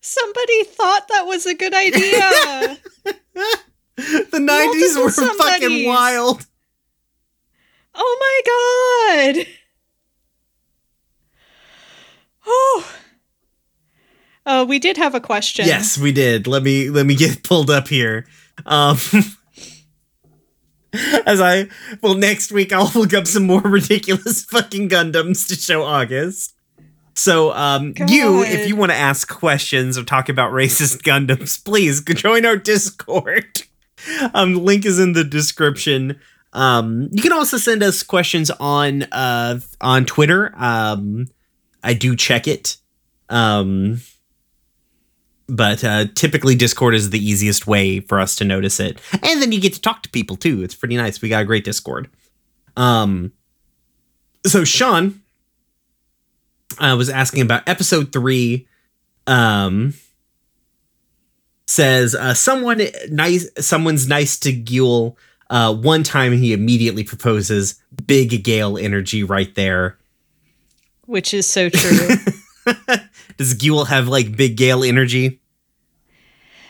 [0.00, 2.78] Somebody thought that was a good idea.
[3.96, 6.46] the 90s were fucking wild.
[7.94, 9.46] Oh my god.
[12.46, 12.92] Oh.
[14.46, 15.66] Oh, we did have a question.
[15.66, 16.46] Yes, we did.
[16.46, 18.26] Let me let me get pulled up here.
[18.66, 18.98] Um
[21.26, 21.68] As I
[22.02, 26.54] well next week I'll look up some more ridiculous fucking Gundams to show August.
[27.14, 32.02] So um you if you want to ask questions or talk about racist Gundams, please
[32.02, 33.62] join our Discord.
[34.34, 36.20] Um link is in the description.
[36.52, 40.52] Um you can also send us questions on uh on Twitter.
[40.56, 41.26] Um
[41.82, 42.76] I do check it.
[43.28, 44.00] Um
[45.48, 49.00] but uh, typically discord is the easiest way for us to notice it.
[49.22, 50.62] And then you get to talk to people too.
[50.62, 51.20] It's pretty nice.
[51.20, 52.08] We got a great discord.
[52.76, 53.32] Um
[54.46, 55.22] so sean
[56.78, 58.66] uh, was asking about episode three
[59.26, 59.94] um
[61.66, 65.16] says uh, someone nice someone's nice to Guel.
[65.50, 69.98] Uh, one time he immediately proposes big Gale energy right there.
[71.06, 72.08] Which is so true.
[73.36, 75.40] Does Guel have like big Gale energy?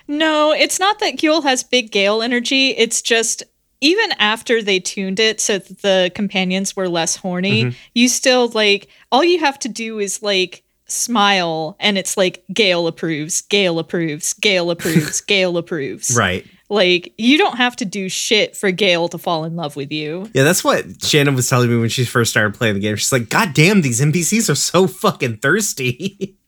[0.07, 2.71] no, it's not that Guel has big Gale energy.
[2.71, 3.43] It's just
[3.81, 7.77] even after they tuned it so that the companions were less horny, mm-hmm.
[7.95, 12.87] you still like all you have to do is like smile and it's like Gale
[12.87, 16.15] approves, Gale approves, Gale approves, Gale approves.
[16.17, 16.47] Right.
[16.71, 20.31] Like you don't have to do shit for Gale to fall in love with you.
[20.35, 22.97] Yeah, that's what Shannon was telling me when she first started playing the game.
[22.97, 26.39] She's like, God damn, these NPCs are so fucking thirsty.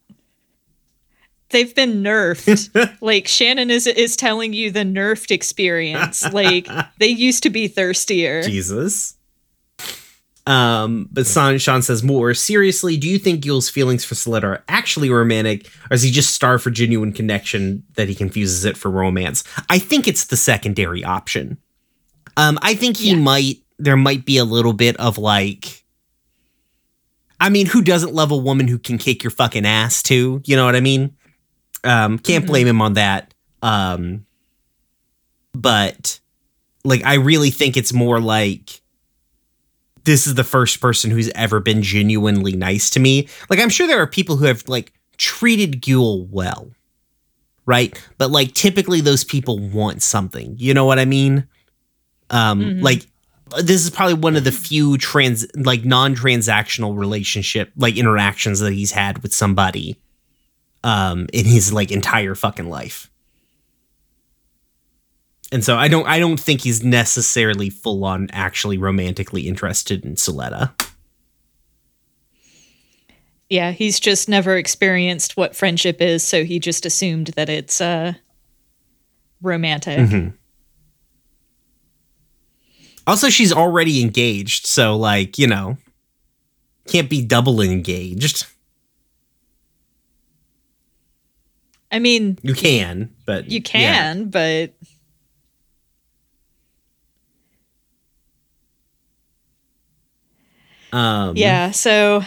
[1.57, 2.97] They've been nerfed.
[3.01, 6.23] like Shannon is is telling you the nerfed experience.
[6.31, 8.43] Like they used to be thirstier.
[8.43, 9.15] Jesus.
[10.47, 12.99] Um, but Sean, Sean says more seriously.
[12.99, 16.63] Do you think Guel's feelings for Suletta are actually romantic, or is he just starved
[16.63, 19.43] for genuine connection that he confuses it for romance?
[19.71, 21.57] I think it's the secondary option.
[22.37, 23.17] Um, I think he Yeah.
[23.17, 23.57] might.
[23.79, 25.85] There might be a little bit of like.
[27.41, 30.43] I mean, who doesn't love a woman who can kick your fucking ass too?
[30.45, 31.16] You know what I mean?
[31.87, 32.49] Um, can't Mhm.
[32.49, 33.33] blame him on that.
[33.63, 34.27] Um,
[35.55, 36.21] but
[36.85, 38.81] like, I really think it's more like
[40.05, 43.29] this is the first person who's ever been genuinely nice to me.
[43.51, 46.71] Like, I'm sure there are people who have like treated Guel well,
[47.65, 48.01] right?
[48.19, 50.55] But like, typically those people want something.
[50.59, 51.47] You know what I mean?
[52.31, 52.83] Um, Mhm.
[52.83, 53.07] like
[53.63, 58.91] this is probably one of the few trans like non-transactional relationship like interactions that he's
[58.91, 59.97] had with somebody
[60.85, 63.11] um in his like entire fucking life
[65.53, 70.15] and so i don't i don't think he's necessarily full on actually romantically interested in
[70.15, 70.73] Suletta
[73.49, 78.15] Yeah, he's just never experienced what friendship is, so he just assumed that it's uh
[79.41, 79.99] romantic.
[80.01, 80.29] Mm-hmm.
[83.07, 85.77] also she's already engaged so like you know
[86.89, 88.47] can't be double engaged
[91.91, 94.15] I mean, you can but you yeah.
[94.15, 94.75] can, but
[100.93, 102.23] um yeah, so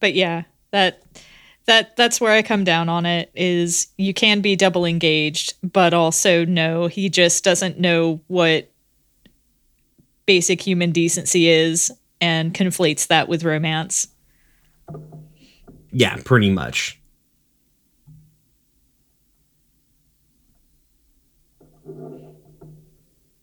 [0.00, 1.02] but yeah, that
[1.66, 5.94] that that's where I come down on it is you can be double engaged, but
[5.94, 8.70] also no, he just doesn't know what
[10.26, 11.90] basic human decency is
[12.20, 14.08] and conflates that with romance.
[15.92, 17.01] Yeah, pretty much.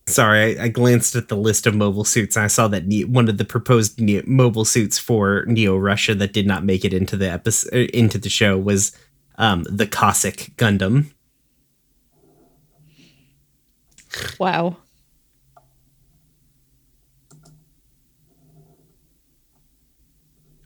[0.10, 3.06] Sorry, I, I glanced at the list of mobile suits and I saw that ne-
[3.06, 6.94] one of the proposed ne- mobile suits for Neo Russia that did not make it
[6.94, 8.92] into the episode into the show was
[9.38, 11.12] um, the Cossack Gundam.
[14.40, 14.78] Wow.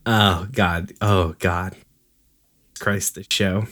[0.06, 0.94] Oh God!
[1.02, 1.76] Oh God!
[2.80, 3.68] Christ, the show.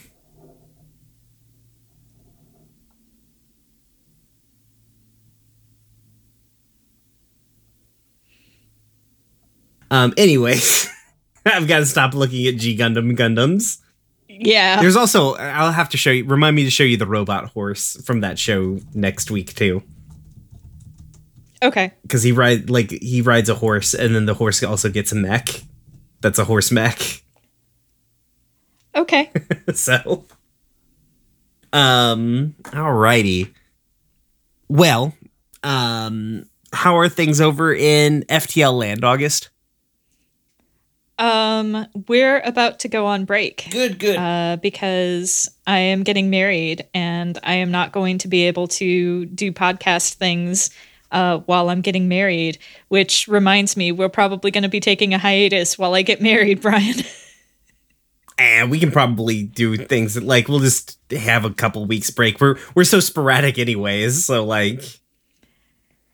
[9.92, 10.12] Um.
[10.16, 10.88] Anyways,
[11.46, 13.78] I've got to stop looking at G Gundam Gundams.
[14.28, 14.80] Yeah.
[14.80, 16.24] There's also I'll have to show you.
[16.24, 19.82] Remind me to show you the robot horse from that show next week too,
[21.62, 21.92] Okay.
[22.02, 25.14] because he ride like he rides a horse, and then the horse also gets a
[25.14, 25.48] mech.
[26.22, 27.22] That's a horse mech.
[28.96, 29.30] Okay.
[29.74, 30.24] so
[31.72, 33.50] um alrighty
[34.68, 35.14] well
[35.62, 36.44] um
[36.74, 39.48] how are things over in ftl land august
[41.22, 43.68] Um, we're about to go on break.
[43.70, 48.42] good good Uh, because I am getting married and I am not going to be
[48.48, 50.70] able to do podcast things
[51.12, 52.58] uh, while I'm getting married,
[52.88, 56.60] which reminds me, we're probably going to be taking a hiatus while I get married,
[56.62, 56.96] Bryan.
[58.38, 62.40] and we can probably do things that, like we'll just have a couple weeks break
[62.40, 64.82] we're we're so sporadic anyways so like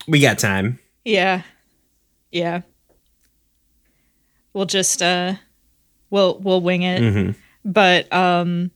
[0.08, 1.42] we got time yeah.
[2.30, 2.62] Yeah.
[4.58, 5.34] We'll just, uh,
[6.10, 7.00] we'll, we'll wing it.
[7.00, 7.34] Mhm.
[7.64, 8.70] but um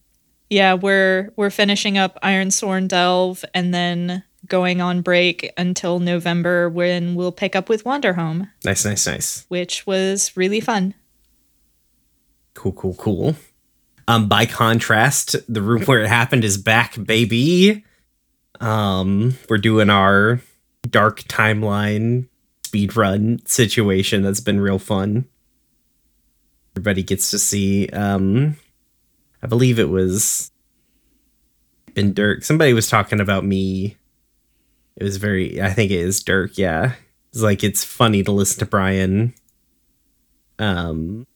[0.50, 7.14] yeah we're we're finishing up Ironsworn delve and then going on break until november when
[7.14, 8.48] we'll pick up with Wanderhome.
[8.64, 9.44] Nice nice nice.
[9.48, 10.94] Which was really fun.
[12.54, 13.34] Cool cool cool.
[14.06, 17.84] Um by contrast the room where it happened is back baby.
[18.60, 20.40] Um we're doing our
[20.88, 22.28] dark timeline
[22.66, 25.24] speed run situation that's been real fun
[26.74, 28.56] everybody gets to see um
[29.42, 30.50] i believe it was
[31.94, 33.96] been dirk somebody was talking about me
[34.96, 35.60] It was very.
[35.60, 36.58] I think it is Dirk.
[36.58, 36.92] Yeah,
[37.30, 39.32] it's like it's funny to listen to Bryan.
[40.58, 41.26] Um,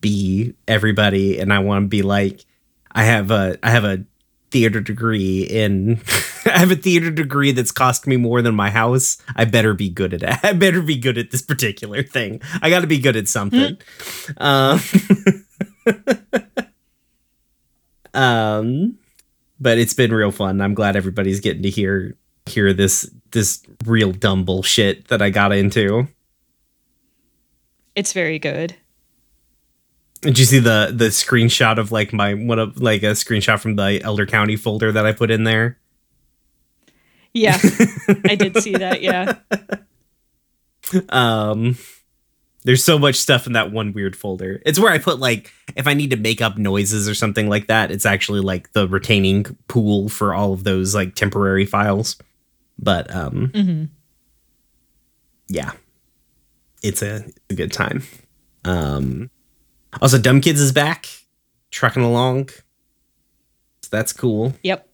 [0.00, 2.44] be everybody, and I want to be like,
[2.92, 4.04] I have a, I have a
[4.50, 6.00] theater degree in.
[6.54, 9.18] I have a theater degree that's cost me more than my house.
[9.34, 10.38] I better be good at it.
[10.44, 12.40] I better be good at this particular thing.
[12.62, 13.78] I got to be good at something.
[14.38, 14.80] Um,
[18.14, 18.98] um,
[19.58, 20.60] but it's been real fun.
[20.60, 22.16] I'm glad everybody's getting to hear
[22.46, 26.06] hear this this real dumb bullshit that I got into.
[27.96, 28.76] It's very good.
[30.20, 33.76] Did you see the the screenshot of like my one of like a screenshot from
[33.76, 35.78] the Elder County folder that I put in there?
[37.36, 37.58] Yeah,
[38.24, 39.00] I did see that.
[39.06, 39.34] Yeah.
[41.10, 41.76] Um
[42.64, 44.60] there's so much stuff in that one weird folder.
[44.66, 47.66] It's where I put like if I need to make up noises or something like
[47.68, 52.16] that, it's actually like the retaining pool for all of those like temporary files.
[52.78, 53.84] But um hmm
[55.48, 55.72] yeah.
[56.82, 58.02] It's a, a good time.
[58.64, 59.30] Um
[60.00, 61.06] also Dumb Kids is back,
[61.70, 62.48] trucking along.
[63.82, 64.54] So that's cool.
[64.62, 64.88] Yep.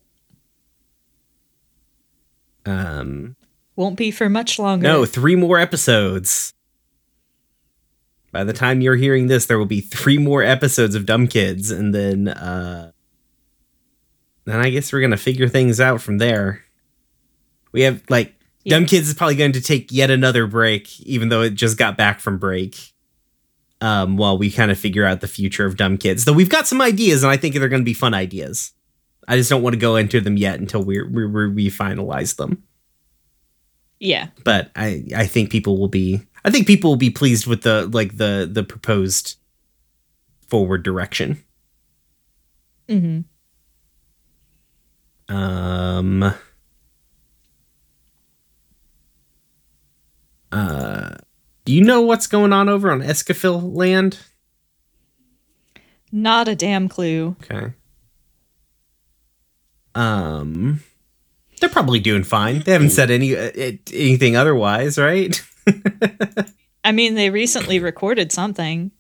[2.67, 3.37] Um
[3.77, 4.87] Won't be for much longer.
[4.87, 6.53] No, three more episodes.
[8.31, 11.71] By the time you're hearing this, there will be three more episodes of Dumb Kids,
[11.71, 12.93] and then uh
[14.45, 16.63] then I guess we're gonna figure things out from there.
[17.73, 18.35] We have like
[18.65, 18.77] Yeah.
[18.77, 21.97] Dumb Kids is probably going to take yet another break, even though it just got
[21.97, 22.93] back from break.
[23.81, 26.69] Um, while we kind of figure out the future of Dumb Kids, though we've got
[26.69, 28.71] some ideas, and I think they're going to be fun ideas.
[29.29, 32.63] I just don't want to go into them yet until we we we finalize them
[34.01, 34.29] Yeah.
[34.45, 37.89] but I I think people will be I think people will be pleased with the
[37.93, 39.37] like the the proposed
[40.49, 41.43] forward direction.
[42.89, 43.21] hmm
[45.29, 46.35] Um
[50.51, 51.15] uh
[51.65, 54.19] do you know what's going on over on Escafil land?
[56.11, 57.37] Not a damn clue.
[57.45, 57.73] Okay.
[59.95, 60.81] Um
[61.61, 62.61] they're probably doing fine.
[62.61, 65.41] They haven't said any uh, it- anything otherwise, right?
[66.85, 68.91] I mean, they recently recorded something.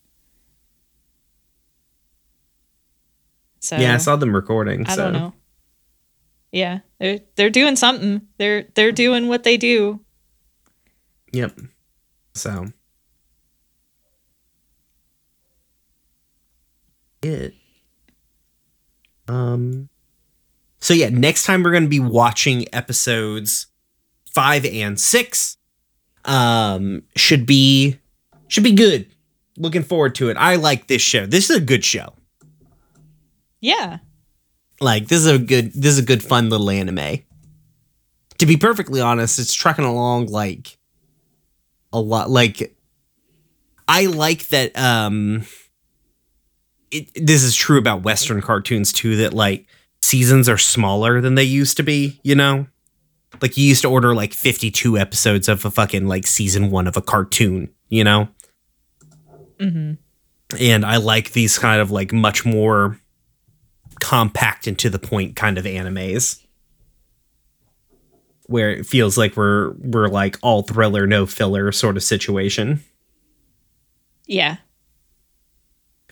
[3.59, 4.87] So yeah, I saw them recording.
[4.87, 5.03] I so.
[5.05, 5.33] don't know.
[6.53, 8.23] Yeah, they're they're doing something.
[8.39, 10.01] They're they're doing what they do.
[11.33, 11.59] Yep.
[12.35, 12.67] So
[17.23, 17.55] it.
[19.27, 19.89] Um.
[20.83, 23.69] So yeah, next time we're going to be watching episodes
[24.33, 25.57] five and six.
[26.25, 27.99] Um, should be
[28.49, 29.07] should be good.
[29.57, 30.37] Looking forward to it.
[30.37, 31.25] I like this show.
[31.25, 32.15] This is a good show.
[33.61, 33.99] Yeah.
[34.81, 37.21] Like this is a good this is a good fun little anime.
[38.39, 40.79] To be perfectly honest, it's trucking along like
[41.93, 42.77] a lot like
[43.87, 45.47] I like that um
[46.91, 49.69] it, this is true about western cartoons too that like
[50.03, 52.67] seasons are smaller than they used to be, you know?
[53.41, 56.97] Like you used to order like 52 episodes of a fucking like season 1 of
[56.97, 58.29] a cartoon, you know?
[59.59, 59.93] hmm
[60.61, 62.99] and I like these kind of like much more
[64.01, 66.45] compact and to the point kind of animes
[68.47, 72.83] where it feels like we're we're like all thriller no filler sort of situation.
[74.27, 74.57] Yeah.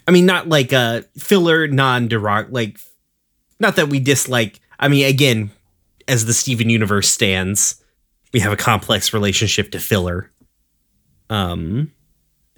[0.06, 2.78] I mean not like a filler non derog like
[3.60, 5.50] not that we dislike I mean again
[6.08, 7.82] as the Steven universe stands
[8.32, 10.30] we have a complex relationship to filler.
[11.28, 11.92] Um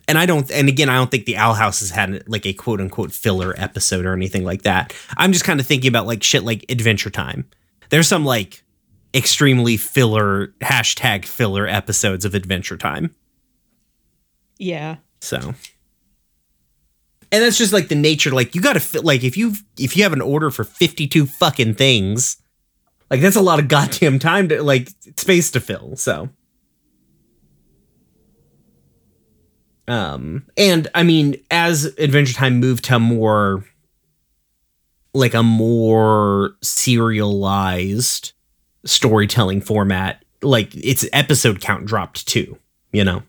[0.08, 2.52] and I don't, and again, I don't think the Owl House has had like a
[2.52, 4.92] quote unquote filler episode or anything like that.
[5.16, 7.48] I'm just kind of thinking about like shit like Adventure Time.
[7.90, 8.64] There's some like
[9.14, 13.14] extremely filler hashtag filler episodes of Adventure Time.
[14.58, 14.96] Yeah.
[15.20, 15.54] So,
[17.32, 18.30] and that's just like the nature.
[18.30, 19.04] Like you got to fit.
[19.04, 22.36] Like if you if you have an order for 52 fucking things,
[23.10, 25.96] like that's a lot of goddamn time to like space to fill.
[25.96, 26.28] So.
[29.88, 33.64] Um, and I mean, as Adventure Time moved to more
[35.12, 38.32] like a more serialized
[38.84, 42.58] storytelling format, like its episode count dropped too,
[42.92, 43.22] you know?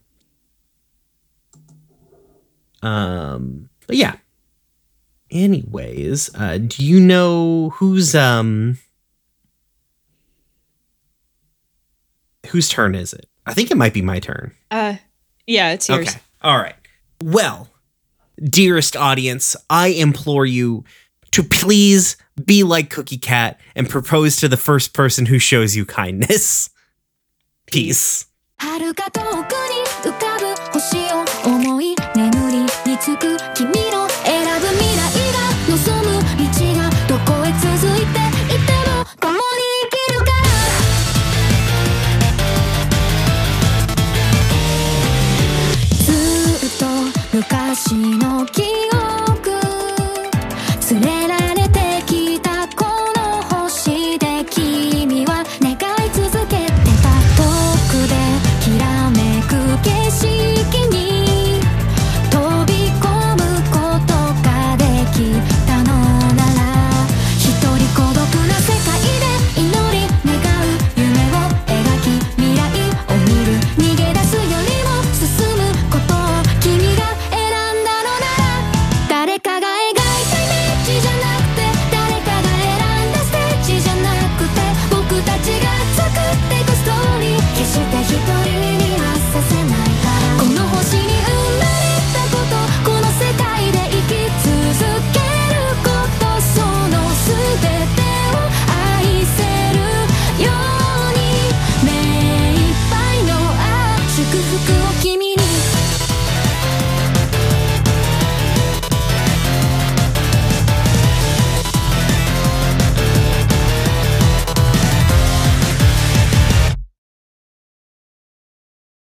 [2.83, 4.17] Um, but yeah.
[5.31, 8.77] Anyways, uh, do you know who's, um,
[12.47, 13.27] whose turn is it?
[13.45, 14.53] I think it might be my turn.
[14.71, 14.95] Uh
[15.45, 16.09] yeah, it's yours.
[16.09, 16.19] Okay.
[16.41, 16.75] All right.
[17.21, 17.69] Well,
[18.41, 20.85] dearest audience, I implore you
[21.31, 25.85] to please be like Cookie Cat and propose to the first person who shows you
[25.85, 26.69] kindness.
[27.65, 28.25] Peace.
[28.59, 28.79] 遥
[47.33, 47.72] 迎え